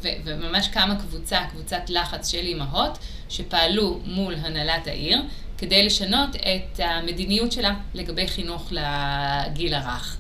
[0.03, 0.09] ו...
[0.25, 5.23] וממש קמה קבוצה, קבוצת לחץ של אימהות, שפעלו מול הנהלת העיר,
[5.59, 10.17] כדי לשנות את המדיניות שלה לגבי חינוך לגיל הרך.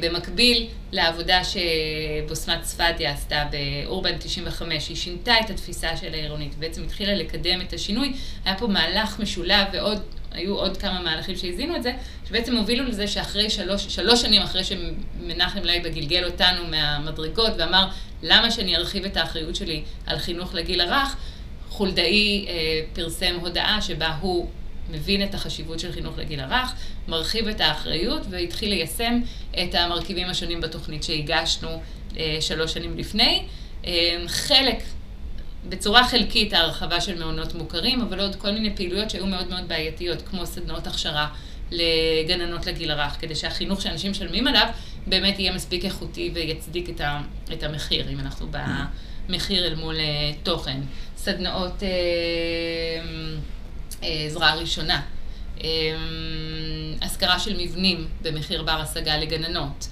[0.00, 7.14] ובמקביל לעבודה שבוסמת צפדיה עשתה באורבן 95, היא שינתה את התפיסה של העירונית, בעצם התחילה
[7.14, 8.12] לקדם את השינוי.
[8.44, 11.92] היה פה מהלך משולב ועוד, היו עוד כמה מהלכים שהזינו את זה,
[12.28, 17.88] שבעצם הובילו לזה שאחרי שלוש, שלוש שנים אחרי שמנחם לייבה גלגל אותנו מהמדרגות ואמר,
[18.22, 21.16] למה שאני ארחיב את האחריות שלי על חינוך לגיל הרך,
[21.68, 24.48] חולדאי אה, פרסם הודעה שבה הוא
[24.90, 26.72] מבין את החשיבות של חינוך לגיל הרך,
[27.08, 31.82] מרחיב את האחריות והתחיל ליישם את המרכיבים השונים בתוכנית שהגשנו
[32.18, 33.42] אה, שלוש שנים לפני.
[33.86, 34.82] אה, חלק,
[35.68, 40.22] בצורה חלקית ההרחבה של מעונות מוכרים, אבל עוד כל מיני פעילויות שהיו מאוד מאוד בעייתיות,
[40.22, 41.28] כמו סדנאות הכשרה
[41.70, 44.66] לגננות לגיל הרך, כדי שהחינוך שאנשים משלמים עליו
[45.06, 47.20] באמת יהיה מספיק איכותי ויצדיק את, ה,
[47.52, 49.96] את המחיר, אם אנחנו במחיר אל מול
[50.42, 50.80] תוכן.
[51.16, 51.82] סדנאות
[54.02, 55.00] עזרה ראשונה.
[57.02, 59.88] השכרה של מבנים במחיר בר השגה לגננות.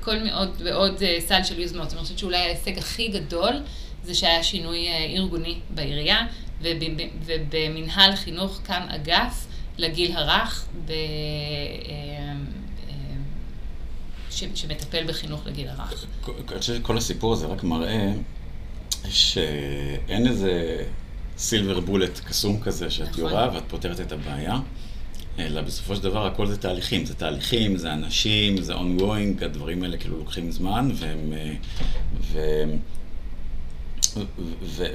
[0.00, 1.92] כל מאוד ועוד סל של יוזמות.
[1.92, 3.52] אני חושבת שאולי ההישג הכי גדול
[4.04, 6.26] זה שהיה שינוי ארגוני בעירייה,
[7.26, 9.46] ובמנהל חינוך קם אגף
[9.78, 10.92] לגיל הרך, ב...
[14.30, 16.06] שמטפל בחינוך לגיל הרך.
[16.60, 18.12] שכל הסיפור הזה רק מראה
[19.08, 20.84] שאין איזה
[21.38, 23.20] סילבר בולט קסום כזה שאת נכון.
[23.20, 24.58] יורה ואת פותרת את הבעיה,
[25.38, 27.04] אלא בסופו של דבר הכל זה תהליכים.
[27.04, 31.32] זה תהליכים, זה אנשים, זה ongoing, הדברים האלה כאילו לוקחים זמן, והם...
[32.32, 32.38] ו...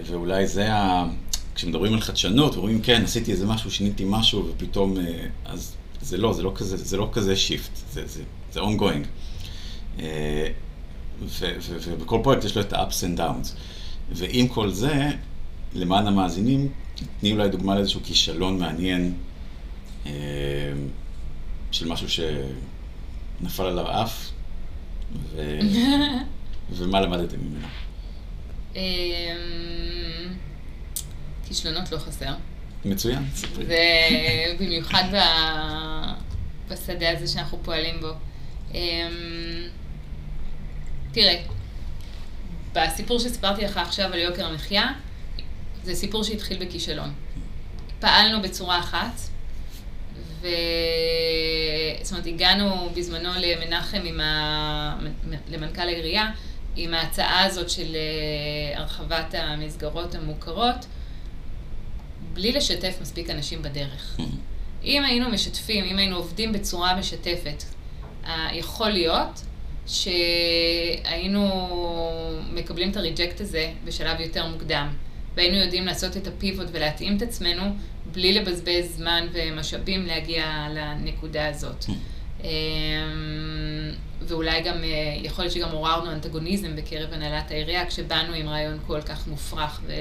[0.05, 1.07] ואולי זה ה...
[1.55, 4.97] כשמדברים על חדשנות, ואומרים כן, עשיתי איזה משהו, שיניתי משהו, ופתאום...
[5.45, 9.05] אז זה לא, זה לא כזה, זה לא כזה שיפט, זה, זה, זה ongoing.
[11.87, 13.47] ובכל פרויקט יש לו את ה-ups and downs.
[14.11, 15.11] ועם כל זה,
[15.73, 16.71] למען המאזינים,
[17.19, 19.13] תני אולי דוגמה לאיזשהו כישלון מעניין
[20.05, 20.11] אה,
[21.71, 24.31] של משהו שנפל על האף,
[25.31, 25.59] ו...
[26.77, 27.67] ומה למדתם ממנו?
[28.75, 28.81] אמ,
[31.47, 32.33] כישלונות לא חסר.
[32.85, 33.23] מצוין.
[33.55, 35.03] ובמיוחד
[36.69, 38.11] בשדה הזה שאנחנו פועלים בו.
[38.73, 38.79] אמ,
[41.11, 41.41] תראה,
[42.73, 44.91] בסיפור שסיפרתי לך עכשיו על יוקר המחיה,
[45.83, 47.13] זה סיפור שהתחיל בכישלון.
[47.99, 49.19] פעלנו בצורה אחת,
[50.41, 50.47] ו...
[52.01, 54.97] זאת אומרת, הגענו בזמנו למנחם עם ה...
[55.49, 56.31] למנכ"ל העירייה,
[56.75, 60.85] עם ההצעה הזאת של אה, הרחבת המסגרות המוכרות,
[62.33, 64.17] בלי לשתף מספיק אנשים בדרך.
[64.83, 67.63] אם היינו משתפים, אם היינו עובדים בצורה משתפת,
[68.51, 69.41] יכול להיות
[69.87, 71.49] שהיינו
[72.53, 74.93] מקבלים את הריג'קט הזה בשלב יותר מוקדם,
[75.35, 77.63] והיינו יודעים לעשות את הפיבוט ולהתאים את עצמנו
[78.11, 81.85] בלי לבזבז זמן ומשאבים להגיע לנקודה הזאת.
[82.45, 83.91] אמ,
[84.21, 89.01] ואולי גם, אה, יכול להיות שגם עוררנו אנטגוניזם בקרב הנהלת העירייה, כשבאנו עם רעיון כל
[89.01, 89.93] כך מופרך ו...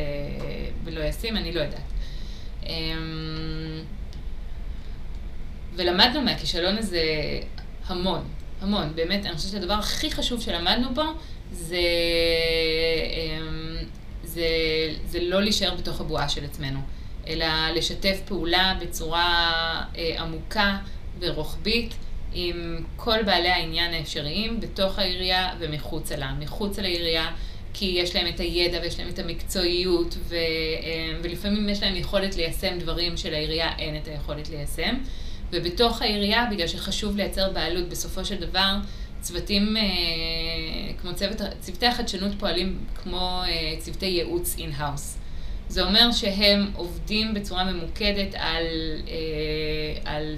[0.85, 1.93] ולא ישים, אני לא יודעת.
[2.67, 3.83] אמ,
[5.75, 7.03] ולמדנו מהכישלון הזה
[7.87, 8.29] המון,
[8.61, 8.93] המון.
[8.95, 11.03] באמת, אני חושבת שהדבר הכי חשוב שלמדנו בו
[11.53, 11.77] זה,
[13.13, 13.77] אמ,
[14.25, 14.47] זה,
[15.07, 16.81] זה לא להישאר בתוך הבועה של עצמנו,
[17.27, 19.53] אלא לשתף פעולה בצורה
[19.97, 20.79] אה, עמוקה
[21.21, 21.95] ורוחבית.
[22.35, 26.33] עם כל בעלי העניין האפשריים בתוך העירייה ומחוצה לה.
[26.41, 27.31] מחוץ לעירייה,
[27.75, 32.37] כי יש להם את הידע ויש להם את המקצועיות, ו, אה, ולפעמים יש להם יכולת
[32.37, 34.95] ליישם דברים שלעירייה אין את היכולת ליישם.
[35.51, 38.77] ובתוך העירייה, בגלל שחשוב לייצר בעלות, בסופו של דבר,
[39.21, 39.83] צוותים, אה,
[41.03, 45.19] כמו צוות, צוותי החדשנות פועלים כמו אה, צוותי ייעוץ in-house.
[45.69, 48.67] זה אומר שהם עובדים בצורה ממוקדת על,
[50.05, 50.37] על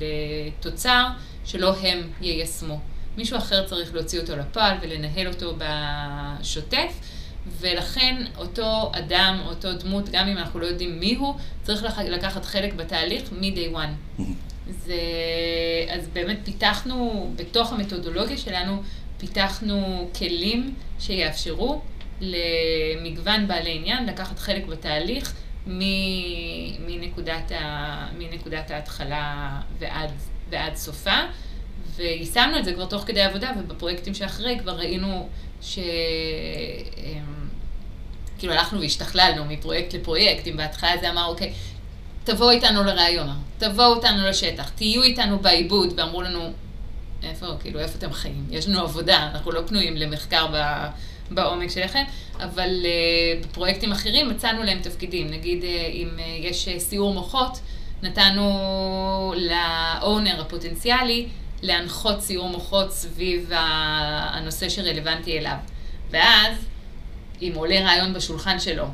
[0.61, 1.07] תוצר
[1.47, 2.81] שלא הם יישמו.
[3.17, 7.01] מישהו אחר צריך להוציא אותו לפועל ולנהל אותו בשוטף,
[7.61, 12.75] ולכן אותו אדם, אותו דמות, גם אם אנחנו לא יודעים מי הוא, צריך לקחת חלק
[12.75, 14.23] בתהליך מ-day one.
[14.69, 15.01] זה,
[15.89, 18.83] אז באמת פיתחנו, בתוך המתודולוגיה שלנו,
[19.19, 21.83] פיתחנו כלים שיאפשרו
[22.21, 25.35] למגוון בעלי עניין לקחת חלק בתהליך
[26.87, 30.11] מנקודת, ה, מנקודת ההתחלה ועד
[30.51, 31.21] ועד סופה,
[31.97, 35.29] ויישמנו את זה כבר תוך כדי עבודה, ובפרויקטים שאחרי כבר ראינו
[35.63, 35.79] ש...
[36.99, 37.49] אמ,
[38.39, 41.53] כאילו הלכנו והשתכללנו מפרויקט לפרויקט, אם בהתחלה זה אמר, אוקיי,
[42.25, 43.29] תבואו איתנו לראיון,
[43.59, 46.53] תבואו איתנו לשטח, תהיו איתנו בעיבוד, ואמרו לנו,
[47.23, 48.47] איפה, כאילו, איפה אתם חיים?
[48.51, 50.87] יש לנו עבודה, אנחנו לא פנויים למחקר ב...
[51.31, 52.03] בעומק שלכם,
[52.37, 55.27] אבל uh, בפרויקטים אחרים מצאנו להם תפקידים.
[55.27, 57.59] נגיד, uh, אם uh, יש uh, סיור מוחות,
[58.07, 61.27] נתנו לאונר הפוטנציאלי
[61.63, 65.57] להנחות סיור מוחות סביב הנושא שרלוונטי אליו.
[66.11, 66.55] ואז,
[67.43, 68.87] אם עולה רעיון בשולחן שלו,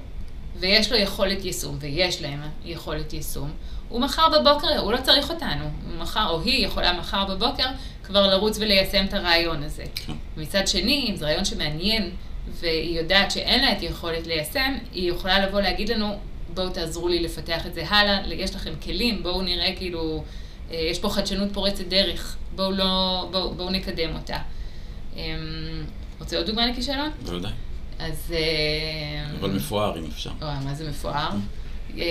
[0.56, 3.50] ויש לו יכולת יישום, ויש להם יכולת יישום,
[3.88, 7.66] הוא מחר בבוקר, הוא לא צריך אותנו, הוא מחר, או היא יכולה מחר בבוקר
[8.04, 9.84] כבר לרוץ וליישם את הרעיון הזה.
[9.94, 10.12] כן.
[10.36, 12.10] מצד שני, אם זה רעיון שמעניין,
[12.48, 16.18] והיא יודעת שאין לה את יכולת ליישם, היא יכולה לבוא להגיד לנו,
[16.54, 20.24] בואו תעזרו לי לפתח את זה הלאה, יש לכם כלים, בואו נראה כאילו,
[20.70, 24.38] אה, יש פה חדשנות פורצת דרך, בואו לא, בואו, בואו נקדם אותה.
[25.16, 25.20] אמ,
[26.20, 27.10] רוצה עוד דוגמה לכישלון?
[27.22, 27.52] בוודאי.
[27.98, 28.34] אז...
[28.34, 30.30] אה, אבל מפואר, אם אפשר.
[30.40, 31.28] וואי, מה זה מפואר?
[31.98, 32.04] אה,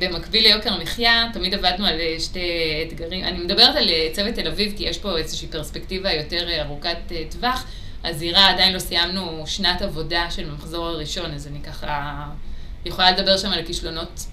[0.00, 2.48] במקביל ליוקר המחיה, תמיד עבדנו על שתי
[2.88, 3.24] אתגרים.
[3.24, 6.98] אני מדברת על צוות תל אביב, כי יש פה איזושהי פרספקטיבה יותר ארוכת
[7.30, 7.66] טווח.
[8.04, 12.24] הזירה, עדיין לא סיימנו שנת עבודה של המחזור הראשון, אז אני ככה
[12.84, 14.26] יכולה לדבר שם על כישלונות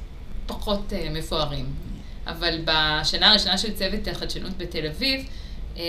[0.45, 1.65] פחות uh, מפוארים.
[2.27, 5.25] אבל בשנה הראשונה של צוות החדשנות בתל אביב,
[5.75, 5.79] um,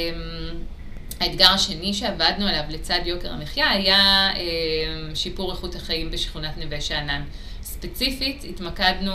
[1.21, 7.23] האתגר השני שעבדנו עליו לצד יוקר המחיה היה um, שיפור איכות החיים בשכונת נווה שאנן.
[7.63, 9.13] ספציפית התמקדנו,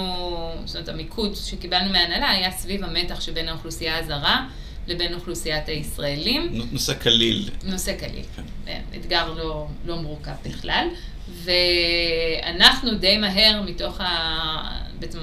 [0.66, 4.48] זאת אומרת המיקוד שקיבלנו מההנהלה היה סביב המתח שבין האוכלוסייה הזרה
[4.88, 6.62] לבין אוכלוסיית הישראלים.
[6.72, 7.50] נושא קליל.
[7.64, 8.26] נושא קליל,
[8.66, 8.82] כן.
[8.96, 10.88] אתגר לא, לא מורכב בכלל.
[11.30, 14.08] ואנחנו די מהר מתוך ה...
[15.00, 15.20] בעצם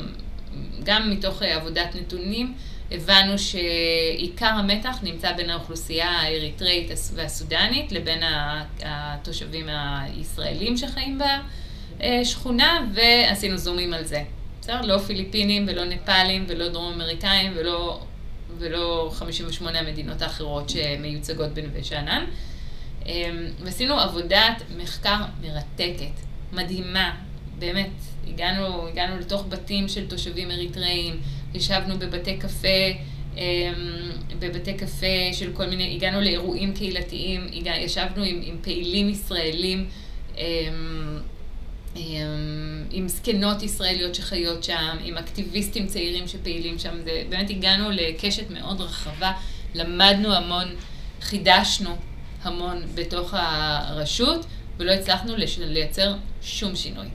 [0.84, 2.54] גם מתוך עבודת נתונים,
[2.90, 8.22] הבנו שעיקר המתח נמצא בין האוכלוסייה האריתראית והסודנית לבין
[8.84, 11.18] התושבים הישראלים שחיים
[11.98, 14.22] בשכונה, ועשינו זומים על זה.
[14.60, 14.80] בסדר?
[14.80, 18.00] לא פיליפינים ולא נפאלים ולא דרום אמריקאים ולא,
[18.58, 22.24] ולא 58 המדינות האחרות שמיוצגות בנווה שאנן.
[23.06, 26.20] אמ, ועשינו עבודת מחקר מרתקת,
[26.52, 27.14] מדהימה,
[27.58, 27.90] באמת.
[28.28, 31.20] הגענו, הגענו לתוך בתים של תושבים אריתראים,
[31.54, 32.68] ישבנו בבתי קפה,
[33.36, 33.42] אמ,
[34.38, 39.88] בבתי קפה של כל מיני, הגענו לאירועים קהילתיים, ישבנו עם, עם פעילים ישראלים,
[40.36, 41.18] אמ,
[42.90, 48.80] עם זקנות ישראליות שחיות שם, עם אקטיביסטים צעירים שפעילים שם, זה, באמת הגענו לקשת מאוד
[48.80, 49.32] רחבה,
[49.74, 50.68] למדנו המון,
[51.20, 51.96] חידשנו
[52.46, 54.46] המון בתוך הרשות,
[54.78, 57.06] ולא הצלחנו לייצר שום שינוי.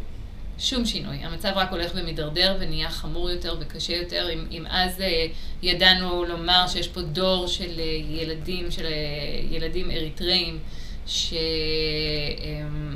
[0.59, 1.15] שום שינוי.
[1.15, 4.29] המצב רק הולך ומידרדר ונהיה חמור יותר וקשה יותר.
[4.33, 5.25] אם, אם אז אה,
[5.63, 8.91] ידענו לומר שיש פה דור של אה, ילדים, של אה,
[9.51, 10.59] ילדים אריתראים,
[11.07, 11.33] ש,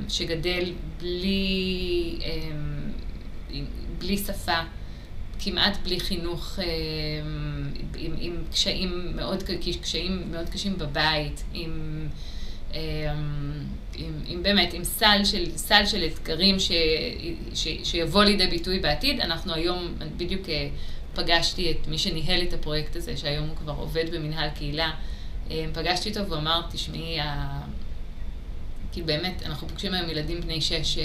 [0.09, 2.19] שגדל בלי,
[3.97, 4.59] בלי שפה,
[5.43, 6.59] כמעט בלי חינוך,
[7.97, 9.43] עם, עם קשיים מאוד,
[9.81, 12.07] קשיים מאוד קשים בבית, עם...
[13.95, 16.71] עם, עם באמת, עם סל של, סל של אתגרים ש,
[17.53, 19.19] ש, שיבוא לידי ביטוי בעתיד.
[19.19, 20.69] אנחנו היום, בדיוק אה,
[21.13, 24.91] פגשתי את מי שניהל את הפרויקט הזה, שהיום הוא כבר עובד במנהל קהילה.
[25.51, 27.59] אה, פגשתי אותו והוא אמר, תשמעי, ה...
[28.91, 31.03] כאילו באמת, אנחנו פוגשים היום ילדים בני שש אה,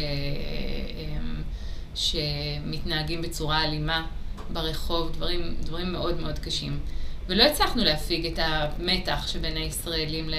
[1.94, 4.06] שמתנהגים בצורה אלימה
[4.52, 6.80] ברחוב, דברים, דברים מאוד מאוד קשים.
[7.28, 10.30] ולא הצלחנו להפיג את המתח שבין הישראלים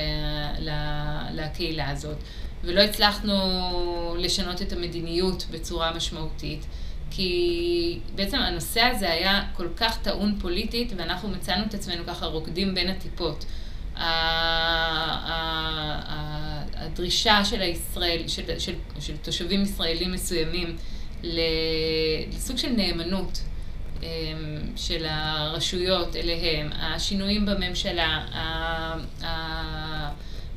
[1.31, 2.17] לקהילה הזאת,
[2.63, 3.35] ולא הצלחנו
[4.17, 6.65] לשנות את המדיניות בצורה משמעותית,
[7.11, 12.75] כי בעצם הנושא הזה היה כל כך טעון פוליטית, ואנחנו מצאנו את עצמנו ככה רוקדים
[12.75, 13.45] בין הטיפות.
[16.75, 20.75] הדרישה של הישראל, של, של, של תושבים ישראלים מסוימים
[21.23, 23.48] לסוג של נאמנות אמ,
[24.75, 28.25] של הרשויות אליהם, השינויים בממשלה,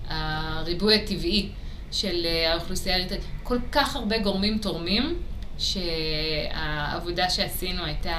[0.08, 1.48] הריבוי הטבעי
[1.92, 5.18] של האוכלוסייה האריתראית, כל כך הרבה גורמים תורמים,
[5.58, 8.18] שהעבודה שעשינו הייתה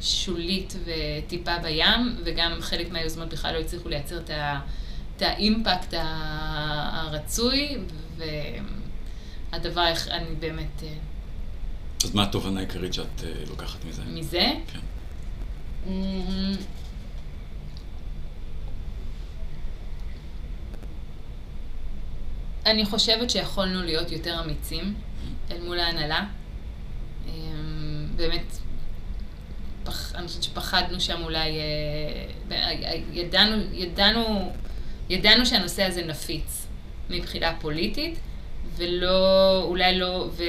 [0.00, 4.60] שולית וטיפה בים, וגם חלק מהיוזמות בכלל לא הצליחו לייצר את, ה,
[5.16, 7.76] את האימפקט הרצוי,
[9.52, 10.82] והדבר, אני באמת...
[12.04, 14.02] אז מה התובנה העיקרית שאת uh, לוקחת מזה?
[14.04, 14.52] מזה?
[14.72, 14.78] כן.
[15.86, 16.62] Mm-hmm.
[22.66, 24.94] אני חושבת שיכולנו להיות יותר אמיצים
[25.50, 26.26] אל מול ההנהלה.
[27.26, 28.56] אמ, באמת,
[29.84, 31.58] פח, אני חושבת שפחדנו שם אולי,
[32.50, 34.52] אה, ידענו, ידענו,
[35.08, 36.66] ידענו שהנושא הזה נפיץ
[37.10, 38.18] מבחינה פוליטית.
[38.76, 40.42] ולא, אולי לא, ו,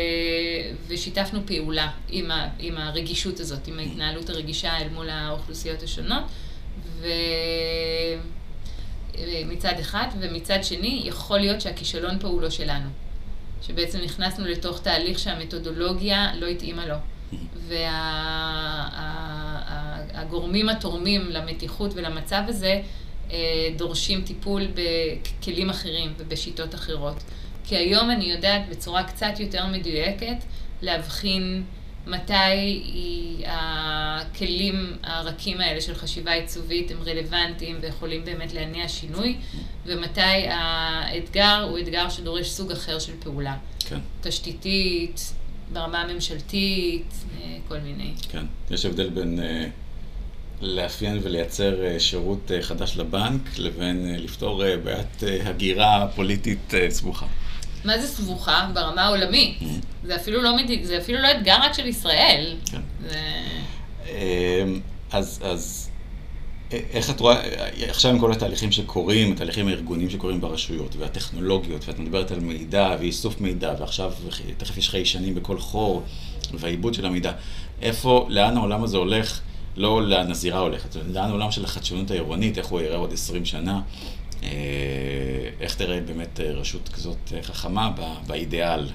[0.87, 6.23] ושיתפנו פעולה עם, ה, עם הרגישות הזאת, עם ההתנהלות הרגישה אל מול האוכלוסיות השונות,
[9.17, 12.89] ומצד אחד, ומצד שני, יכול להיות שהכישלון פה הוא לא שלנו.
[13.61, 16.95] שבעצם נכנסנו לתוך תהליך שהמתודולוגיה לא התאימה לו.
[20.13, 22.81] והגורמים וה, התורמים למתיחות ולמצב הזה
[23.31, 23.37] אה,
[23.77, 27.23] דורשים טיפול בכלים אחרים ובשיטות אחרות.
[27.63, 30.37] כי היום אני יודעת בצורה קצת יותר מדויקת
[30.81, 31.63] להבחין
[32.07, 32.83] מתי
[33.45, 39.35] הכלים הרכים האלה של חשיבה עיצובית הם רלוונטיים ויכולים באמת להניע שינוי,
[39.85, 43.57] ומתי האתגר הוא אתגר שדורש סוג אחר של פעולה.
[43.79, 43.99] כן.
[44.21, 45.33] תשתיתית,
[45.73, 48.11] ברמה הממשלתית, אה, כל מיני.
[48.29, 48.45] כן.
[48.71, 49.69] יש הבדל בין uh,
[50.61, 57.25] לאפיין ולייצר uh, שירות uh, חדש לבנק, לבין לפתור בעיית הגירה פוליטית סבוכה.
[57.85, 59.59] מה זה סבוכה ברמה העולמית?
[59.61, 59.65] Mm.
[60.05, 60.51] זה אפילו לא.
[60.83, 62.55] זה אפילו לא אתגר רק של ישראל.
[62.71, 62.81] כן.
[63.09, 63.19] זה...
[64.05, 64.79] אמ,
[65.11, 65.89] אז, אז
[66.71, 67.41] איך את רואה,
[67.89, 73.41] עכשיו עם כל התהליכים שקורים, התהליכים הארגוניים שקורים ברשויות, והטכנולוגיות, ואת מדברת על מידע ואיסוף
[73.41, 74.13] מידע, ועכשיו
[74.57, 76.03] תכף יש חיישנים בכל חור,
[76.53, 77.31] והעיבוד של המידע,
[77.81, 79.39] איפה, לאן העולם הזה הולך,
[79.75, 83.81] לא לאן הזירה הולכת, לאן העולם של החדשנות העירונית, איך הוא יראה עוד 20 שנה.
[84.43, 84.49] אה,
[85.59, 87.91] איך תראה באמת אה, רשות כזאת אה, חכמה
[88.27, 88.89] באידיאל?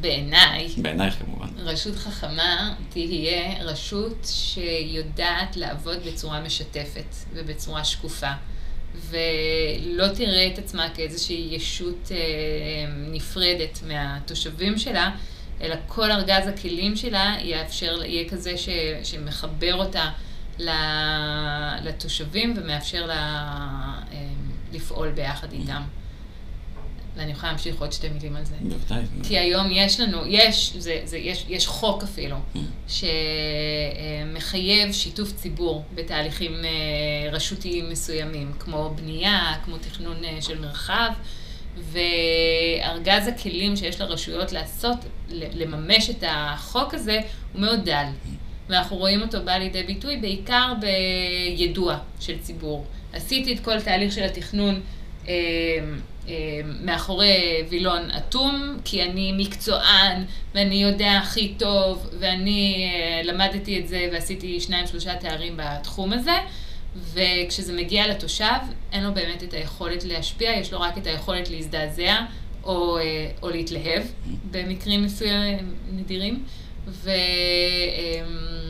[0.00, 1.48] בעיניי, בעינייך כמובן.
[1.56, 8.30] רשות חכמה תהיה רשות שיודעת לעבוד בצורה משתפת ובצורה שקופה,
[9.10, 12.10] ולא תראה את עצמה כאיזושהי ישות
[13.12, 15.10] נפרדת מהתושבים שלה,
[15.60, 18.68] אלא כל ארגז הכלים שלה יאפשר, יהיה כזה ש,
[19.02, 20.10] שמחבר אותה
[21.82, 23.52] לתושבים ומאפשר לה
[24.72, 25.82] לפעול ביחד איתם.
[27.16, 28.54] ואני יכולה להמשיך עוד שתי מילים על זה.
[28.62, 29.02] בוודאי.
[29.22, 32.36] כי היום יש לנו, יש, זה, זה, יש, יש חוק אפילו,
[34.32, 41.10] שמחייב שיתוף ציבור בתהליכים אה, רשותיים מסוימים, כמו בנייה, כמו תכנון אה, של מרחב,
[41.76, 44.98] וארגז הכלים שיש לרשויות לעשות,
[45.30, 47.20] לממש את החוק הזה,
[47.52, 48.06] הוא מאוד דל.
[48.68, 52.86] ואנחנו רואים אותו בא לידי ביטוי בעיקר בידוע של ציבור.
[53.12, 54.80] עשיתי את כל תהליך של התכנון
[55.28, 55.34] אה,
[56.28, 63.88] אה, מאחורי וילון אטום, כי אני מקצוען ואני יודע הכי טוב ואני אה, למדתי את
[63.88, 66.38] זה ועשיתי שניים שלושה תארים בתחום הזה.
[67.12, 68.44] וכשזה מגיע לתושב,
[68.92, 72.16] אין לו באמת את היכולת להשפיע, יש לו רק את היכולת להזדעזע
[72.64, 73.02] או, אה,
[73.42, 74.02] או להתלהב
[74.50, 76.44] במקרים מסוימים נדירים.
[76.88, 77.10] ו...
[77.10, 78.60] אמ,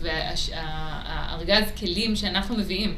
[0.00, 2.96] והארגז כלים שאנחנו מביאים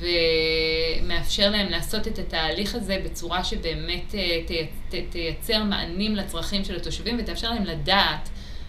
[0.00, 4.40] ומאפשר להם לעשות את התהליך הזה בצורה שבאמת אה,
[5.10, 8.28] תייצר מענים לצרכים של התושבים ותאפשר להם לדעת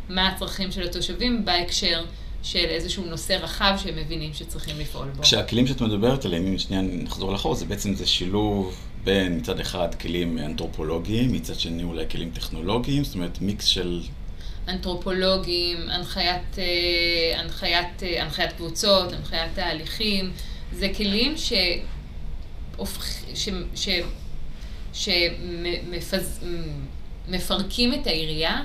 [0.10, 2.04] מה הצרכים של התושבים בהקשר
[2.44, 5.24] של איזשהו נושא רחב שהם מבינים שצריכים לפעול בו.
[5.24, 9.96] כשהכלים שאת מדברת עליהם, אם שנייה נחזור לאחור, זה בעצם זה שילוב בין מצד אחד
[9.96, 14.02] כלים אנתרופולוגיים, מצד שני אולי כלים טכנולוגיים, זאת אומרת מיקס של...
[14.68, 20.32] אנתרופולוגיים, הנחיית, אה, הנחיית, אה, הנחיית קבוצות, הנחיית תהליכים,
[20.74, 21.54] זה כלים ש...
[23.34, 23.50] ש...
[23.76, 23.90] ש...
[27.28, 28.62] שמפרקים את העירייה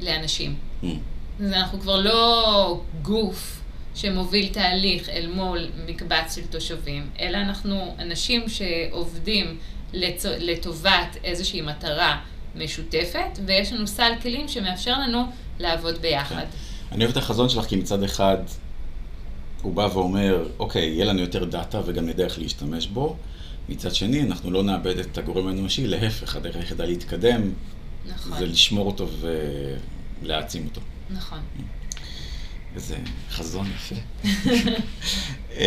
[0.00, 0.56] לאנשים.
[0.82, 0.86] Mm.
[1.40, 3.62] אז אנחנו כבר לא גוף
[3.94, 9.58] שמוביל תהליך אל מול מקבץ של תושבים, אלא אנחנו אנשים שעובדים
[9.92, 10.24] לצ...
[10.24, 12.20] לטובת איזושהי מטרה
[12.54, 15.24] משותפת, ויש לנו סל כלים שמאפשר לנו
[15.58, 16.36] לעבוד ביחד.
[16.36, 16.46] כן.
[16.92, 18.36] אני אוהב את החזון שלך כי מצד אחד
[19.62, 23.16] הוא בא ואומר, אוקיי, יהיה לנו יותר דאטה וגם נדע איך להשתמש בו.
[23.68, 27.42] מצד שני, אנחנו לא נאבד את הגורם האנושי, להפך, הדרך היחידה להתקדם,
[28.08, 28.38] נכון.
[28.38, 29.08] זה לשמור אותו
[30.22, 30.80] ולהעצים אותו.
[31.10, 31.38] נכון.
[32.74, 32.96] איזה
[33.30, 33.94] חזון יפה.
[35.56, 35.62] אמ,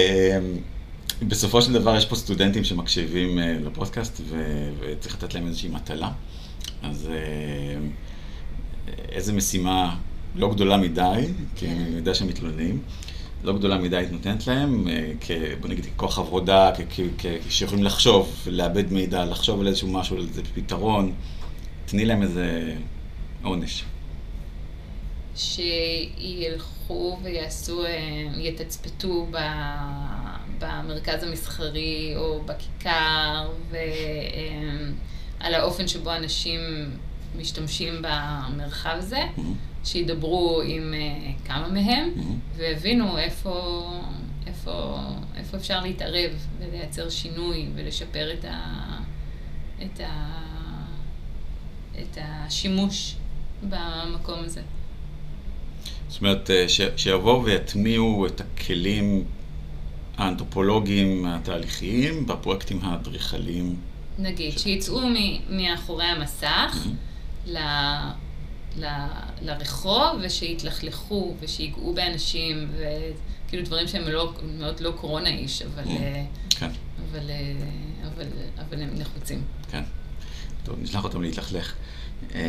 [1.28, 4.22] בסופו של דבר יש פה סטודנטים שמקשיבים אה, לפודקאסט
[4.80, 6.12] וצריך לתת להם איזושהי מטלה.
[6.84, 7.78] אז אה,
[9.10, 9.96] איזה משימה
[10.36, 12.82] לא גדולה מדי, כי אני יודע שהם מתלוננים,
[13.46, 15.12] לא גדולה מדי את נותנת להם, אה,
[15.62, 16.72] בוא נגיד כוח עבודה,
[17.50, 21.14] שיכולים לחשוב, לאבד מידע, לחשוב על איזשהו משהו, על איזה פתרון,
[21.86, 22.76] תני להם איזה
[23.44, 23.84] עונש.
[25.36, 27.92] שילכו ויעשו, אה,
[28.38, 29.28] יתצפתו
[30.60, 36.62] במרכז המסחרי או בכיכר, ועל האופן שבו אנשים
[37.38, 39.42] משתמשים במרחב הזה, mm-hmm.
[39.86, 42.22] שידברו עם uh, כמה מהם, mm-hmm.
[42.56, 43.86] והבינו איפה,
[44.48, 45.00] איפה,
[45.36, 48.82] איפה אפשר להתערב ולייצר שינוי ולשפר את, ה,
[49.84, 50.42] את, ה,
[52.02, 53.16] את השימוש
[53.70, 54.62] במקום הזה.
[56.08, 59.24] זאת אומרת, אה, ש, שיבואו ויטמיעו את הכלים
[60.18, 63.76] האנתרופולוגיים התהליכיים בפרויקטים האדריכליים.
[64.20, 64.64] נגיד, ש...
[64.64, 65.02] שיצאו
[65.50, 66.86] מאחורי המסך.
[66.86, 67.50] Mm-hmm.
[68.78, 68.86] ל,
[69.42, 72.70] לרחוב, ושיתלכלכו, ושיגעו באנשים,
[73.48, 76.70] וכאילו דברים שהם לא, מאוד לא קורונה איש, אבל, mm, כן.
[77.12, 77.32] אבל,
[78.04, 78.26] אבל,
[78.58, 79.44] אבל הם נחוצים.
[79.72, 79.84] כן.
[80.64, 81.74] טוב, נשלח אותם להתלכלך.
[82.36, 82.40] אמ,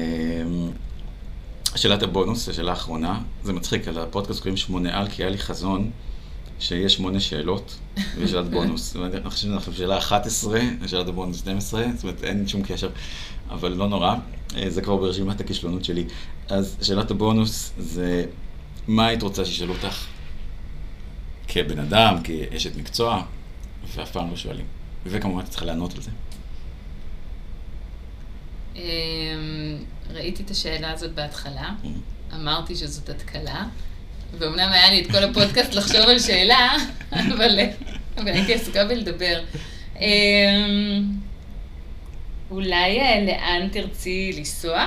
[1.76, 5.90] שאלת הבונוס, השאלה האחרונה, זה מצחיק, על הפודקאסט קוראים שמונה על, כי היה לי חזון
[6.58, 7.78] שיש שמונה שאלות
[8.18, 8.96] ושאלת בונוס.
[8.96, 12.90] אני חושב שאנחנו שאלה 11 ושאלת הבונוס 12, זאת אומרת אין שום קשר,
[13.50, 14.14] אבל לא נורא.
[14.56, 16.04] אה, זה כבר ברשימת הכישלונות שלי.
[16.48, 18.24] אז שאלת הבונוס זה,
[18.88, 20.06] מה היית רוצה שישאלו אותך
[21.48, 23.22] כבן אדם, כאשת מקצוע,
[23.94, 24.66] ואף פעם לא שואלים.
[25.06, 26.10] וכמובן את צריכה לענות על זה.
[28.76, 28.82] אמ,
[30.14, 32.34] ראיתי את השאלה הזאת בהתחלה, mm-hmm.
[32.34, 33.64] אמרתי שזאת התקלה,
[34.38, 36.76] ואומנם היה לי את כל הפודקאסט לחשוב על שאלה,
[37.30, 37.58] אבל
[38.26, 39.40] הייתי עסוקה בלדבר.
[42.50, 44.86] אולי אה, לאן תרצי לנסוע?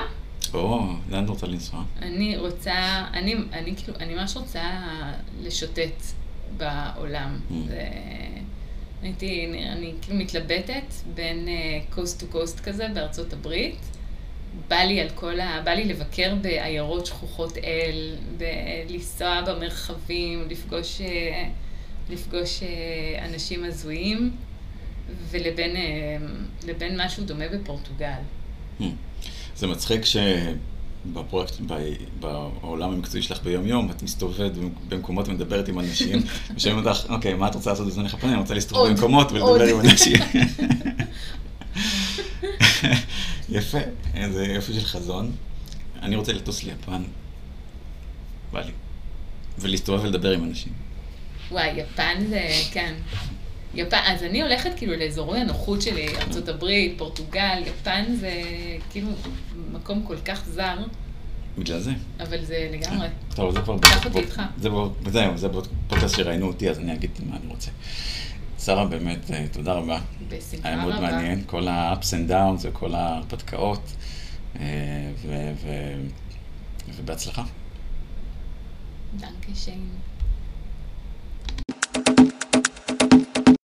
[0.54, 1.84] או, לאן את רוצה לנסוע?
[2.02, 4.64] אני רוצה, אני, אני כאילו, אני ממש רוצה
[5.42, 6.04] לשוטט
[6.58, 7.40] בעולם.
[7.50, 7.54] Mm.
[9.02, 11.48] הייתי, אני, אני כאילו מתלבטת בין
[11.90, 13.78] קוסט טו קוסט כזה בארצות הברית.
[14.68, 15.62] בא לי על כל ה...
[15.64, 18.16] בא לי לבקר בעיירות שכוחות אל,
[18.90, 21.50] לנסוע במרחבים, לפגוש, אה,
[22.10, 24.32] לפגוש אה, אנשים הזויים.
[25.32, 25.76] ולבין
[26.68, 28.20] לבין משהו דומה בפורטוגל.
[28.80, 28.84] Hmm.
[29.56, 31.54] זה מצחיק שבפרויקט,
[32.20, 34.52] בעולם המקצועי שלך ביום-יום, את מסתובבת
[34.88, 36.22] במקומות ומדברת עם אנשים,
[36.56, 38.34] ושואלים אותך, אוקיי, מה את רוצה לעשות בזמן הפנים?
[38.34, 40.18] אני רוצה להסתובב במקומות ולדבר עם אנשים.
[43.50, 43.78] יפה,
[44.32, 45.32] זה יופי של חזון.
[46.02, 47.04] אני רוצה לטוס ליפן,
[48.52, 48.72] בא לי.
[49.60, 50.74] ולהסתובב ולדבר עם אנשים.
[51.52, 52.94] וואי, יפן זה, כן.
[53.74, 58.32] יפן, אז אני הולכת כאילו לאזורי הנוחות שלי, ארה"ב, פורטוגל, יפן זה
[58.92, 59.08] כאילו
[59.72, 60.78] מקום כל כך זר.
[61.58, 61.92] בגלל זה.
[62.20, 63.08] אבל זה לגמרי.
[63.36, 63.80] טוב, זה כבר...
[63.80, 64.42] קח אותי איתך.
[64.58, 64.94] זהו,
[65.36, 67.72] זה בפודקאסט שראיינו אותי, אז אני אגיד מה אני רוצה.
[68.60, 70.00] שרה, באמת, אה, תודה רבה.
[70.28, 70.70] בשמחה רבה.
[70.70, 73.92] היה מאוד מעניין, כל ה-ups and downs וכל ההרפתקאות,
[74.60, 74.66] אה,
[76.98, 77.44] ובהצלחה.
[79.16, 79.90] דנקה שיין.